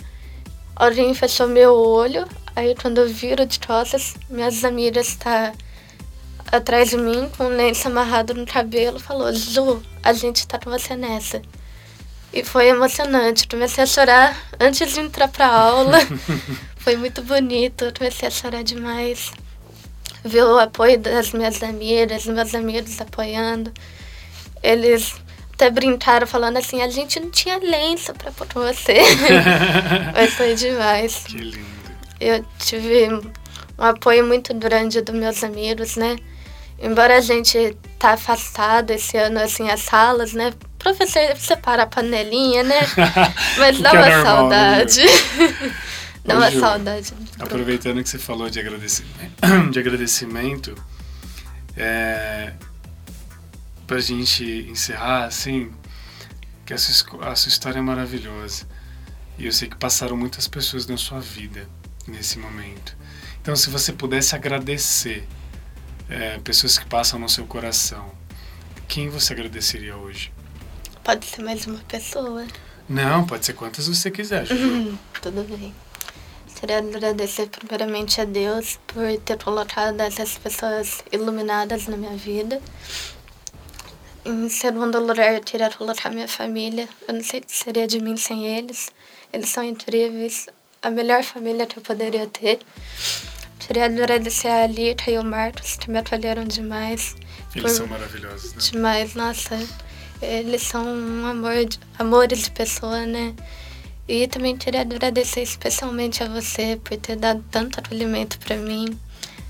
alguém 0.76 1.12
fechou 1.12 1.48
meu 1.48 1.74
olho. 1.74 2.24
Aí 2.54 2.76
quando 2.80 2.98
eu 2.98 3.08
viro 3.08 3.44
de 3.44 3.58
costas, 3.58 4.14
minhas 4.28 4.64
amigas 4.64 5.16
tá 5.16 5.52
atrás 6.52 6.90
de 6.90 6.96
mim 6.96 7.28
com 7.36 7.44
um 7.44 7.56
lenço 7.56 7.88
amarrado 7.88 8.34
no 8.34 8.46
cabelo. 8.46 9.00
Falou, 9.00 9.32
Ju, 9.34 9.82
a 10.00 10.12
gente 10.12 10.46
tá 10.46 10.60
com 10.60 10.70
você 10.70 10.94
nessa. 10.94 11.42
E 12.32 12.44
foi 12.44 12.68
emocionante. 12.68 13.48
Comecei 13.48 13.82
a 13.82 13.86
chorar 13.86 14.36
antes 14.60 14.92
de 14.92 15.00
entrar 15.00 15.26
pra 15.26 15.48
aula. 15.48 15.98
foi 16.78 16.96
muito 16.96 17.20
bonito. 17.20 17.86
Eu 17.86 17.92
comecei 17.92 18.28
a 18.28 18.30
chorar 18.30 18.62
demais. 18.62 19.32
Ver 20.24 20.44
o 20.44 20.56
apoio 20.56 21.00
das 21.00 21.32
minhas 21.32 21.60
amigas, 21.64 22.26
meus 22.26 22.54
amigos 22.54 23.00
apoiando. 23.00 23.72
Eles 24.62 25.16
até 25.61 25.70
brincaram 25.70 26.27
falando 26.27 26.57
assim, 26.57 26.81
a 26.81 26.88
gente 26.88 27.20
não 27.20 27.29
tinha 27.31 27.59
lenço 27.59 28.14
pra 28.14 28.33
pôr 28.33 28.46
você. 28.55 28.94
Mas 30.14 30.33
foi 30.33 30.55
demais. 30.55 31.25
Que 31.27 31.37
lindo. 31.37 31.59
Eu 32.18 32.42
tive 32.59 33.09
um 33.79 33.85
apoio 33.85 34.27
muito 34.27 34.55
grande 34.55 35.03
dos 35.03 35.14
meus 35.14 35.44
amigos, 35.44 35.96
né? 35.96 36.16
Embora 36.79 37.18
a 37.18 37.20
gente 37.20 37.77
tá 37.99 38.12
afastado 38.12 38.90
esse 38.90 39.18
ano, 39.18 39.38
assim, 39.38 39.68
as 39.68 39.81
salas, 39.81 40.33
né? 40.33 40.55
Professor 40.79 41.37
separa 41.37 41.83
a 41.83 41.87
panelinha, 41.87 42.62
né? 42.62 42.81
Mas 43.59 43.79
O 43.79 43.83
dá 43.83 43.90
que 43.90 43.96
é 43.96 44.01
uma 44.01 44.09
normal, 44.09 44.49
né, 44.49 44.87
saudade. 44.87 45.03
dá 46.25 46.35
Ô, 46.35 46.38
uma 46.38 46.51
Ju, 46.51 46.61
saudade. 46.61 47.12
Aproveitando 47.38 48.03
que 48.03 48.09
você 48.09 48.18
falou 48.18 48.49
de 48.49 48.59
agradecimento, 48.59 49.35
de 49.70 49.79
agradecimento 49.79 50.75
é, 51.77 52.55
pra 53.90 53.98
gente 53.98 54.44
encerrar, 54.70 55.24
assim, 55.24 55.68
que 56.64 56.72
a 56.72 56.79
sua, 56.79 57.29
a 57.29 57.35
sua 57.35 57.48
história 57.48 57.81
é 57.81 57.83
maravilhosa. 57.83 58.64
E 59.37 59.46
eu 59.46 59.53
sei 59.53 59.68
que 59.68 59.74
passaram 59.74 60.16
muitas 60.16 60.46
pessoas 60.46 60.87
na 60.87 60.96
sua 60.96 61.18
vida 61.18 61.68
nesse 62.07 62.38
momento. 62.38 62.96
Então, 63.42 63.57
se 63.57 63.68
você 63.68 63.92
pudesse 63.92 64.37
agradecer 64.37 65.26
é, 66.09 66.38
pessoas 66.38 66.79
que 66.79 66.85
passam 66.87 67.18
no 67.18 67.29
seu 67.29 67.44
coração, 67.46 68.12
quem 68.87 69.09
você 69.09 69.33
agradeceria 69.33 69.96
hoje? 69.96 70.33
Pode 71.03 71.26
ser 71.26 71.42
mais 71.42 71.66
uma 71.66 71.81
pessoa. 71.81 72.46
Não, 72.88 73.26
pode 73.26 73.44
ser 73.44 73.55
quantas 73.55 73.88
você 73.88 74.09
quiser, 74.09 74.46
Juju. 74.46 74.96
Tudo 75.20 75.42
bem. 75.42 75.74
Queria 76.61 76.79
agradecer 76.79 77.48
primeiramente 77.48 78.20
a 78.20 78.24
Deus 78.24 78.79
por 78.87 79.18
ter 79.24 79.42
colocado 79.42 80.00
essas 80.00 80.38
pessoas 80.38 81.03
iluminadas 81.11 81.88
na 81.88 81.96
minha 81.96 82.16
vida. 82.16 82.62
Em 84.24 84.48
segundo 84.48 85.00
lugar, 85.00 85.40
queria 85.40 85.70
colocar 85.70 86.11
minha 86.11 86.28
família. 86.28 86.88
Eu 87.09 87.14
não 87.14 87.22
sei 87.24 87.40
o 87.40 87.42
que 87.44 87.56
seria 87.56 87.87
de 87.87 88.00
mim 88.00 88.16
sem 88.16 88.46
eles. 88.46 88.90
Eles 89.33 89.48
são 89.48 89.64
incríveis. 89.64 90.46
A 90.83 90.90
melhor 90.90 91.22
família 91.22 91.66
que 91.66 91.78
eu 91.78 91.83
poderia 91.83 92.26
ter. 92.26 92.59
Queria 93.59 93.85
agradecer 93.87 94.48
a 94.48 94.64
Alita 94.64 95.11
e 95.11 95.18
o 95.18 95.24
Marcos, 95.24 95.76
que 95.76 95.90
me 95.90 95.98
acolheram 95.98 96.44
demais. 96.44 97.14
Eles 97.54 97.62
Por- 97.62 97.70
são 97.70 97.87
maravilhosos, 97.87 98.52
né? 98.54 98.59
demais, 98.72 99.14
nossa. 99.14 99.59
Eles 100.22 100.62
são 100.62 100.85
um 100.85 101.26
amor, 101.26 101.64
de- 101.64 101.78
amores 101.98 102.42
de 102.42 102.50
pessoa, 102.50 103.06
né? 103.06 103.35
E 104.09 104.26
também 104.26 104.56
queria 104.56 104.80
agradecer 104.80 105.42
especialmente 105.42 106.22
a 106.22 106.28
você 106.28 106.78
por 106.83 106.96
ter 106.98 107.16
dado 107.16 107.44
tanto 107.50 107.78
acolhimento 107.78 108.38
pra 108.38 108.56
mim. 108.56 108.98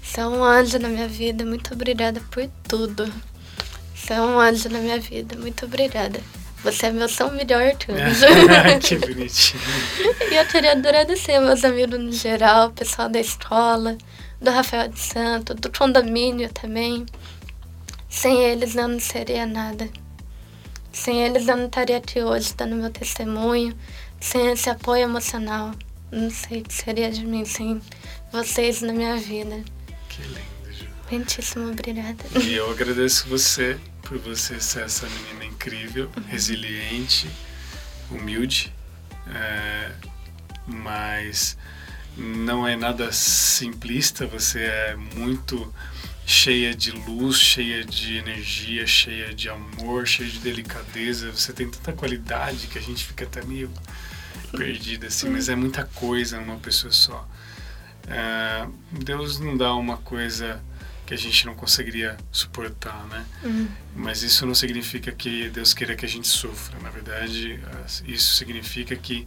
Você 0.02 0.20
é 0.20 0.26
um 0.26 0.42
anjo 0.44 0.78
na 0.78 0.88
minha 0.88 1.08
vida. 1.08 1.44
Muito 1.44 1.72
obrigada 1.72 2.20
por 2.30 2.46
tudo. 2.68 3.10
Você 4.00 4.14
é 4.14 4.20
um 4.20 4.40
anjo 4.40 4.68
na 4.70 4.78
minha 4.78 4.98
vida. 4.98 5.36
Muito 5.36 5.66
obrigada. 5.66 6.20
Você 6.64 6.86
é 6.86 6.90
meu 6.90 7.08
São 7.08 7.30
Melhor 7.30 7.62
anjo. 7.62 8.26
que 8.80 8.96
bonitinho. 8.96 9.62
E 10.30 10.34
eu 10.34 10.46
queria 10.46 10.72
agradecer 10.72 11.38
meus 11.38 11.64
amigos 11.64 12.00
no 12.00 12.12
geral, 12.12 12.68
o 12.68 12.72
pessoal 12.72 13.08
da 13.08 13.20
escola, 13.20 13.96
do 14.40 14.50
Rafael 14.50 14.88
de 14.88 14.98
Santo, 14.98 15.54
do 15.54 15.70
condomínio 15.70 16.50
também. 16.52 17.04
Sem 18.08 18.42
eles 18.42 18.74
eu 18.74 18.88
não 18.88 18.98
seria 18.98 19.46
nada. 19.46 19.88
Sem 20.92 21.22
eles 21.22 21.46
eu 21.46 21.56
não 21.56 21.66
estaria 21.66 21.98
aqui 21.98 22.22
hoje 22.22 22.54
dando 22.56 22.76
meu 22.76 22.90
testemunho. 22.90 23.76
Sem 24.18 24.50
esse 24.50 24.68
apoio 24.68 25.04
emocional. 25.04 25.72
Não 26.10 26.30
sei 26.30 26.60
o 26.60 26.64
que 26.64 26.74
seria 26.74 27.10
de 27.10 27.24
mim 27.24 27.44
sem 27.44 27.80
vocês 28.32 28.80
na 28.82 28.92
minha 28.92 29.16
vida. 29.16 29.62
Que 30.08 30.22
lindo, 30.22 30.72
Ju. 30.72 30.86
Muitíssimo 31.10 31.70
obrigada. 31.70 32.24
E 32.42 32.54
eu 32.54 32.68
agradeço 32.70 33.28
você 33.28 33.78
por 34.10 34.18
você 34.18 34.58
ser 34.58 34.82
essa 34.82 35.08
menina 35.08 35.44
incrível, 35.44 36.10
resiliente, 36.26 37.30
humilde, 38.10 38.74
é, 39.32 39.92
mas 40.66 41.56
não 42.16 42.66
é 42.66 42.74
nada 42.74 43.12
simplista, 43.12 44.26
você 44.26 44.64
é 44.64 44.96
muito 45.14 45.72
cheia 46.26 46.74
de 46.74 46.90
luz, 46.90 47.38
cheia 47.38 47.84
de 47.84 48.16
energia, 48.16 48.84
cheia 48.84 49.32
de 49.32 49.48
amor, 49.48 50.08
cheia 50.08 50.28
de 50.28 50.40
delicadeza. 50.40 51.30
Você 51.30 51.52
tem 51.52 51.70
tanta 51.70 51.92
qualidade 51.92 52.66
que 52.66 52.78
a 52.78 52.82
gente 52.82 53.04
fica 53.04 53.24
até 53.24 53.44
meio 53.44 53.70
perdida 54.50 55.06
assim, 55.06 55.28
mas 55.28 55.48
é 55.48 55.54
muita 55.54 55.84
coisa 55.84 56.40
numa 56.40 56.58
pessoa 56.58 56.92
só. 56.92 57.28
É, 58.08 58.66
Deus 58.90 59.38
não 59.38 59.56
dá 59.56 59.72
uma 59.72 59.98
coisa 59.98 60.60
que 61.10 61.14
a 61.14 61.18
gente 61.18 61.44
não 61.44 61.56
conseguiria 61.56 62.16
suportar, 62.30 63.04
né? 63.08 63.26
Uhum. 63.42 63.68
Mas 63.96 64.22
isso 64.22 64.46
não 64.46 64.54
significa 64.54 65.10
que 65.10 65.50
Deus 65.50 65.74
queira 65.74 65.96
que 65.96 66.06
a 66.06 66.08
gente 66.08 66.28
sofra. 66.28 66.78
Na 66.78 66.88
verdade, 66.88 67.58
isso 68.04 68.36
significa 68.36 68.94
que 68.94 69.26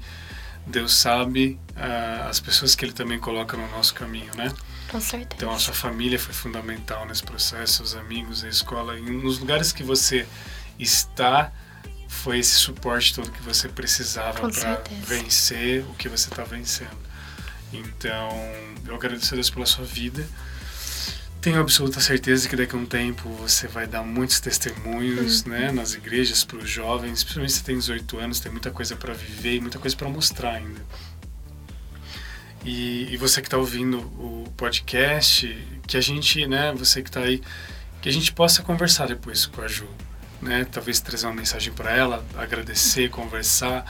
Deus 0.65 0.95
sabe 0.95 1.59
uh, 1.71 2.29
as 2.29 2.39
pessoas 2.39 2.73
que 2.73 2.85
Ele 2.85 2.93
também 2.93 3.19
coloca 3.19 3.57
no 3.57 3.69
nosso 3.71 3.93
caminho, 3.93 4.33
né? 4.37 4.53
Com 4.89 5.01
certeza. 5.01 5.35
Então 5.35 5.51
a 5.51 5.59
sua 5.59 5.73
família 5.73 6.17
foi 6.17 6.33
fundamental 6.33 7.05
nesse 7.05 7.21
processo, 7.21 7.83
os 7.83 7.95
amigos, 7.97 8.45
a 8.45 8.47
escola, 8.47 8.97
e 8.97 9.01
nos 9.01 9.39
lugares 9.39 9.73
que 9.73 9.83
você 9.83 10.25
está 10.79 11.51
foi 12.07 12.39
esse 12.39 12.55
suporte 12.55 13.13
todo 13.13 13.29
que 13.29 13.41
você 13.41 13.67
precisava 13.67 14.49
para 14.49 14.81
vencer 15.05 15.83
o 15.89 15.93
que 15.95 16.07
você 16.07 16.29
está 16.29 16.45
vencendo. 16.45 16.95
Então 17.73 18.29
eu 18.87 18.95
agradeço 18.95 19.33
a 19.33 19.35
Deus 19.35 19.49
pela 19.49 19.65
sua 19.65 19.83
vida 19.83 20.25
tenho 21.43 21.59
absoluta 21.59 21.99
certeza 21.99 22.47
que 22.47 22.55
daqui 22.55 22.73
a 22.73 22.79
um 22.79 22.85
tempo 22.85 23.27
você 23.31 23.67
vai 23.67 23.85
dar 23.85 24.01
muitos 24.01 24.39
testemunhos 24.39 25.41
uhum. 25.41 25.49
né, 25.49 25.71
nas 25.73 25.93
igrejas 25.93 26.41
para 26.45 26.57
os 26.57 26.69
jovens, 26.69 27.21
principalmente 27.21 27.51
se 27.51 27.63
tem 27.65 27.77
18 27.77 28.17
anos, 28.17 28.39
tem 28.39 28.49
muita 28.49 28.71
coisa 28.71 28.95
para 28.95 29.13
viver 29.13 29.55
e 29.55 29.59
muita 29.59 29.77
coisa 29.77 29.93
para 29.93 30.07
mostrar 30.07 30.53
ainda. 30.53 30.79
E, 32.63 33.13
e 33.13 33.17
você 33.17 33.41
que 33.41 33.47
está 33.47 33.57
ouvindo 33.57 33.97
o 33.99 34.49
podcast, 34.55 35.45
que 35.85 35.97
a 35.97 36.01
gente, 36.01 36.47
né, 36.47 36.73
você 36.77 37.01
que 37.01 37.09
está 37.09 37.19
aí, 37.19 37.41
que 38.01 38.07
a 38.07 38.13
gente 38.13 38.31
possa 38.31 38.63
conversar 38.63 39.07
depois 39.07 39.45
com 39.45 39.61
a 39.61 39.67
Ju, 39.67 39.89
né, 40.41 40.65
talvez 40.71 41.01
trazer 41.01 41.25
uma 41.25 41.35
mensagem 41.35 41.73
para 41.73 41.91
ela, 41.91 42.25
agradecer, 42.37 43.09
conversar. 43.09 43.83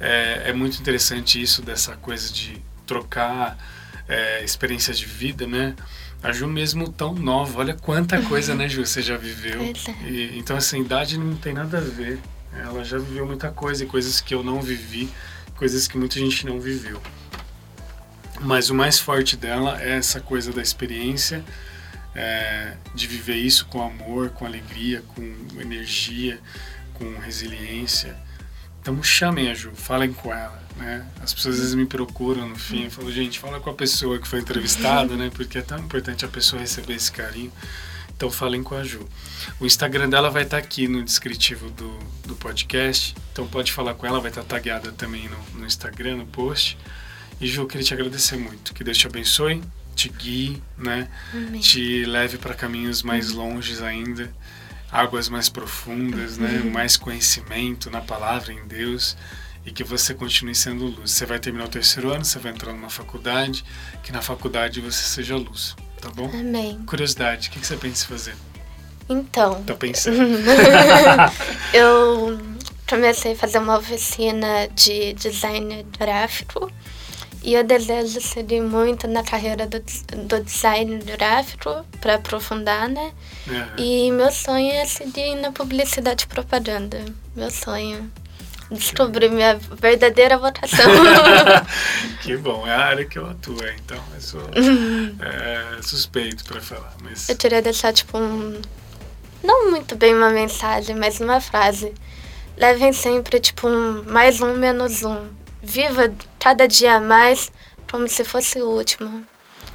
É, 0.00 0.50
é 0.50 0.52
muito 0.52 0.80
interessante 0.80 1.40
isso 1.40 1.62
dessa 1.62 1.94
coisa 1.94 2.32
de 2.32 2.60
trocar 2.84 3.56
é, 4.08 4.42
experiências 4.42 4.98
de 4.98 5.06
vida, 5.06 5.46
né? 5.46 5.76
A 6.22 6.32
Ju 6.32 6.46
mesmo 6.46 6.90
tão 6.90 7.14
nova, 7.14 7.60
olha 7.60 7.74
quanta 7.74 8.20
coisa, 8.22 8.54
né, 8.54 8.68
Ju, 8.68 8.84
você 8.84 9.02
já 9.02 9.16
viveu. 9.16 9.62
É. 9.62 10.08
E, 10.08 10.38
então, 10.38 10.56
assim, 10.56 10.80
idade 10.80 11.18
não 11.18 11.36
tem 11.36 11.52
nada 11.52 11.78
a 11.78 11.80
ver. 11.80 12.18
Ela 12.52 12.82
já 12.84 12.98
viveu 12.98 13.26
muita 13.26 13.50
coisa 13.50 13.84
e 13.84 13.86
coisas 13.86 14.20
que 14.20 14.34
eu 14.34 14.42
não 14.42 14.60
vivi, 14.62 15.08
coisas 15.56 15.86
que 15.86 15.98
muita 15.98 16.18
gente 16.18 16.46
não 16.46 16.58
viveu. 16.58 17.00
Mas 18.40 18.70
o 18.70 18.74
mais 18.74 18.98
forte 18.98 19.36
dela 19.36 19.80
é 19.80 19.96
essa 19.96 20.20
coisa 20.20 20.52
da 20.52 20.62
experiência, 20.62 21.44
é, 22.14 22.74
de 22.94 23.06
viver 23.06 23.36
isso 23.36 23.66
com 23.66 23.82
amor, 23.82 24.30
com 24.30 24.46
alegria, 24.46 25.02
com 25.14 25.22
energia, 25.60 26.40
com 26.94 27.18
resiliência. 27.18 28.16
Então 28.86 29.02
chamem 29.02 29.50
a 29.50 29.54
Ju, 29.54 29.72
falem 29.74 30.12
com 30.12 30.32
ela. 30.32 30.62
Né? 30.76 31.04
As 31.20 31.34
pessoas 31.34 31.56
às 31.56 31.60
vezes 31.60 31.74
me 31.74 31.86
procuram 31.86 32.48
no 32.48 32.54
fim 32.54 32.86
e 32.86 32.90
falam, 32.90 33.10
gente, 33.10 33.36
fala 33.36 33.58
com 33.58 33.68
a 33.68 33.74
pessoa 33.74 34.16
que 34.16 34.28
foi 34.28 34.38
entrevistada, 34.38 35.16
né? 35.16 35.28
Porque 35.34 35.58
é 35.58 35.62
tão 35.62 35.76
importante 35.76 36.24
a 36.24 36.28
pessoa 36.28 36.62
receber 36.62 36.94
esse 36.94 37.10
carinho. 37.10 37.50
Então 38.16 38.30
falem 38.30 38.62
com 38.62 38.76
a 38.76 38.84
Ju. 38.84 39.04
O 39.58 39.66
Instagram 39.66 40.08
dela 40.08 40.30
vai 40.30 40.44
estar 40.44 40.60
tá 40.60 40.62
aqui 40.62 40.86
no 40.86 41.02
descritivo 41.02 41.68
do, 41.70 41.98
do 42.28 42.36
podcast. 42.36 43.16
Então 43.32 43.48
pode 43.48 43.72
falar 43.72 43.94
com 43.94 44.06
ela, 44.06 44.20
vai 44.20 44.30
estar 44.30 44.42
tá 44.42 44.54
tagueada 44.54 44.92
também 44.92 45.28
no, 45.28 45.58
no 45.58 45.66
Instagram, 45.66 46.18
no 46.18 46.26
post. 46.26 46.78
E 47.40 47.48
Ju, 47.48 47.62
eu 47.62 47.66
queria 47.66 47.84
te 47.84 47.92
agradecer 47.92 48.36
muito. 48.36 48.72
Que 48.72 48.84
Deus 48.84 48.96
te 48.96 49.08
abençoe, 49.08 49.64
te 49.96 50.08
guie, 50.08 50.62
né? 50.78 51.08
Amém. 51.34 51.60
Te 51.60 52.04
leve 52.04 52.38
para 52.38 52.54
caminhos 52.54 53.02
mais 53.02 53.32
longes 53.32 53.82
ainda 53.82 54.32
águas 54.90 55.28
mais 55.28 55.48
profundas, 55.48 56.38
né? 56.38 56.60
Uhum. 56.64 56.70
mais 56.70 56.96
conhecimento 56.96 57.90
na 57.90 58.00
palavra 58.00 58.52
em 58.52 58.66
Deus 58.66 59.16
e 59.64 59.72
que 59.72 59.82
você 59.82 60.14
continue 60.14 60.54
sendo 60.54 60.84
luz. 60.84 61.10
Você 61.10 61.26
vai 61.26 61.38
terminar 61.40 61.64
o 61.64 61.68
terceiro 61.68 62.12
ano, 62.12 62.24
você 62.24 62.38
vai 62.38 62.52
entrar 62.52 62.72
numa 62.72 62.88
faculdade, 62.88 63.64
que 64.02 64.12
na 64.12 64.22
faculdade 64.22 64.80
você 64.80 65.02
seja 65.02 65.36
luz, 65.36 65.74
tá 66.00 66.08
bom? 66.08 66.30
Amém. 66.32 66.80
Curiosidade, 66.86 67.48
o 67.48 67.50
que, 67.50 67.66
você 67.66 67.76
pensa 67.76 68.04
em 68.04 68.08
fazer? 68.08 68.36
Então. 69.08 69.62
Tá 69.64 69.74
pensando? 69.74 70.16
eu 71.74 72.38
comecei 72.88 73.32
a 73.32 73.36
fazer 73.36 73.58
uma 73.58 73.76
oficina 73.76 74.68
de 74.68 75.12
design 75.14 75.84
gráfico 75.98 76.70
e 77.46 77.54
eu 77.54 77.62
desejo 77.62 78.20
seguir 78.20 78.60
muito 78.60 79.06
na 79.06 79.22
carreira 79.22 79.68
do, 79.68 79.78
do 79.78 80.40
design 80.42 80.98
gráfico 80.98 81.86
para 82.00 82.16
aprofundar, 82.16 82.88
né? 82.88 83.12
Uhum. 83.46 83.66
E 83.78 84.10
meu 84.10 84.32
sonho 84.32 84.72
é 84.72 84.84
seguir 84.84 85.36
na 85.36 85.52
publicidade 85.52 86.24
e 86.24 86.26
propaganda. 86.26 87.04
Meu 87.36 87.48
sonho. 87.48 88.10
Descobrir 88.68 89.30
minha 89.30 89.54
verdadeira 89.80 90.36
vocação. 90.36 90.90
que 92.20 92.36
bom, 92.36 92.66
é 92.66 92.74
a 92.74 92.80
área 92.80 93.04
que 93.04 93.16
eu 93.16 93.30
atuo, 93.30 93.56
então 93.76 94.02
eu 94.12 94.20
sou 94.20 94.42
é, 95.20 95.80
suspeito 95.82 96.44
para 96.44 96.60
falar. 96.60 96.94
Mas... 97.00 97.28
Eu 97.28 97.36
queria 97.36 97.62
deixar, 97.62 97.92
tipo, 97.92 98.18
um. 98.18 98.60
Não 99.40 99.70
muito 99.70 99.94
bem 99.94 100.12
uma 100.12 100.30
mensagem, 100.30 100.96
mas 100.96 101.20
uma 101.20 101.40
frase. 101.40 101.94
Levem 102.56 102.92
sempre, 102.92 103.38
tipo, 103.38 103.68
um 103.68 104.02
mais 104.02 104.40
um, 104.40 104.54
menos 104.54 105.04
um. 105.04 105.28
Viva 105.62 106.12
cada 106.46 106.68
dia 106.68 107.00
mais 107.00 107.50
como 107.90 108.06
se 108.06 108.22
fosse 108.22 108.62
o 108.62 108.68
último. 108.68 109.26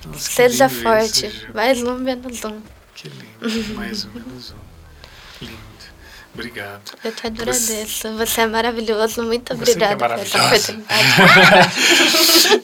Nossa, 0.05 0.31
Seja 0.31 0.69
forte. 0.69 1.25
Isso, 1.25 1.47
mais 1.53 1.83
um, 1.83 1.95
menos 1.95 2.45
um. 2.45 2.61
Que 2.95 3.09
lindo. 3.09 3.73
Mais 3.75 4.05
um, 4.05 4.09
menos 4.11 4.51
um. 4.51 5.45
Lindo. 5.45 5.57
Obrigado. 6.33 6.93
Eu 7.03 7.11
te 7.11 7.27
agradeço. 7.27 8.07
Você, 8.07 8.11
você 8.11 8.41
é 8.41 8.47
maravilhoso. 8.47 9.21
Muito 9.21 9.53
você 9.53 9.71
obrigada 9.71 9.93
é 9.93 9.97
por 9.97 10.11
essa 10.11 10.45
oportunidade. 10.45 11.09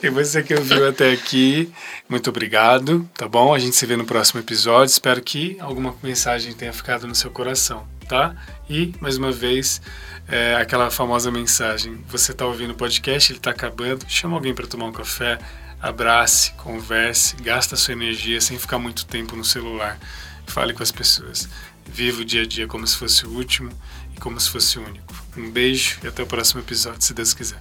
e 0.02 0.08
você 0.08 0.42
que 0.42 0.54
ouviu 0.54 0.88
até 0.88 1.12
aqui, 1.12 1.70
muito 2.08 2.30
obrigado. 2.30 3.06
Tá 3.14 3.28
bom? 3.28 3.52
A 3.52 3.58
gente 3.58 3.76
se 3.76 3.84
vê 3.84 3.94
no 3.94 4.06
próximo 4.06 4.40
episódio. 4.40 4.90
Espero 4.90 5.20
que 5.20 5.58
alguma 5.60 5.94
mensagem 6.02 6.54
tenha 6.54 6.72
ficado 6.72 7.06
no 7.06 7.14
seu 7.14 7.30
coração, 7.30 7.86
tá? 8.08 8.34
E, 8.68 8.94
mais 9.00 9.16
uma 9.16 9.30
vez, 9.30 9.80
é, 10.26 10.56
aquela 10.56 10.90
famosa 10.90 11.30
mensagem: 11.30 12.02
você 12.08 12.32
está 12.32 12.46
ouvindo 12.46 12.72
o 12.72 12.74
podcast, 12.74 13.30
ele 13.30 13.38
está 13.38 13.50
acabando, 13.50 14.04
chama 14.08 14.36
alguém 14.36 14.54
para 14.54 14.66
tomar 14.66 14.86
um 14.86 14.92
café, 14.92 15.38
abrace, 15.80 16.52
converse, 16.52 17.36
gasta 17.36 17.76
sua 17.76 17.92
energia 17.92 18.40
sem 18.40 18.58
ficar 18.58 18.78
muito 18.78 19.06
tempo 19.06 19.36
no 19.36 19.44
celular. 19.44 19.98
Fale 20.46 20.72
com 20.72 20.82
as 20.82 20.90
pessoas. 20.90 21.48
Viva 21.86 22.22
o 22.22 22.24
dia 22.24 22.42
a 22.42 22.46
dia 22.46 22.66
como 22.66 22.86
se 22.86 22.96
fosse 22.96 23.26
o 23.26 23.30
último 23.30 23.70
e 24.16 24.20
como 24.20 24.40
se 24.40 24.50
fosse 24.50 24.78
o 24.78 24.82
único. 24.82 25.14
Um 25.36 25.50
beijo 25.50 25.98
e 26.02 26.08
até 26.08 26.22
o 26.22 26.26
próximo 26.26 26.60
episódio, 26.60 27.02
se 27.02 27.14
Deus 27.14 27.34
quiser. 27.34 27.60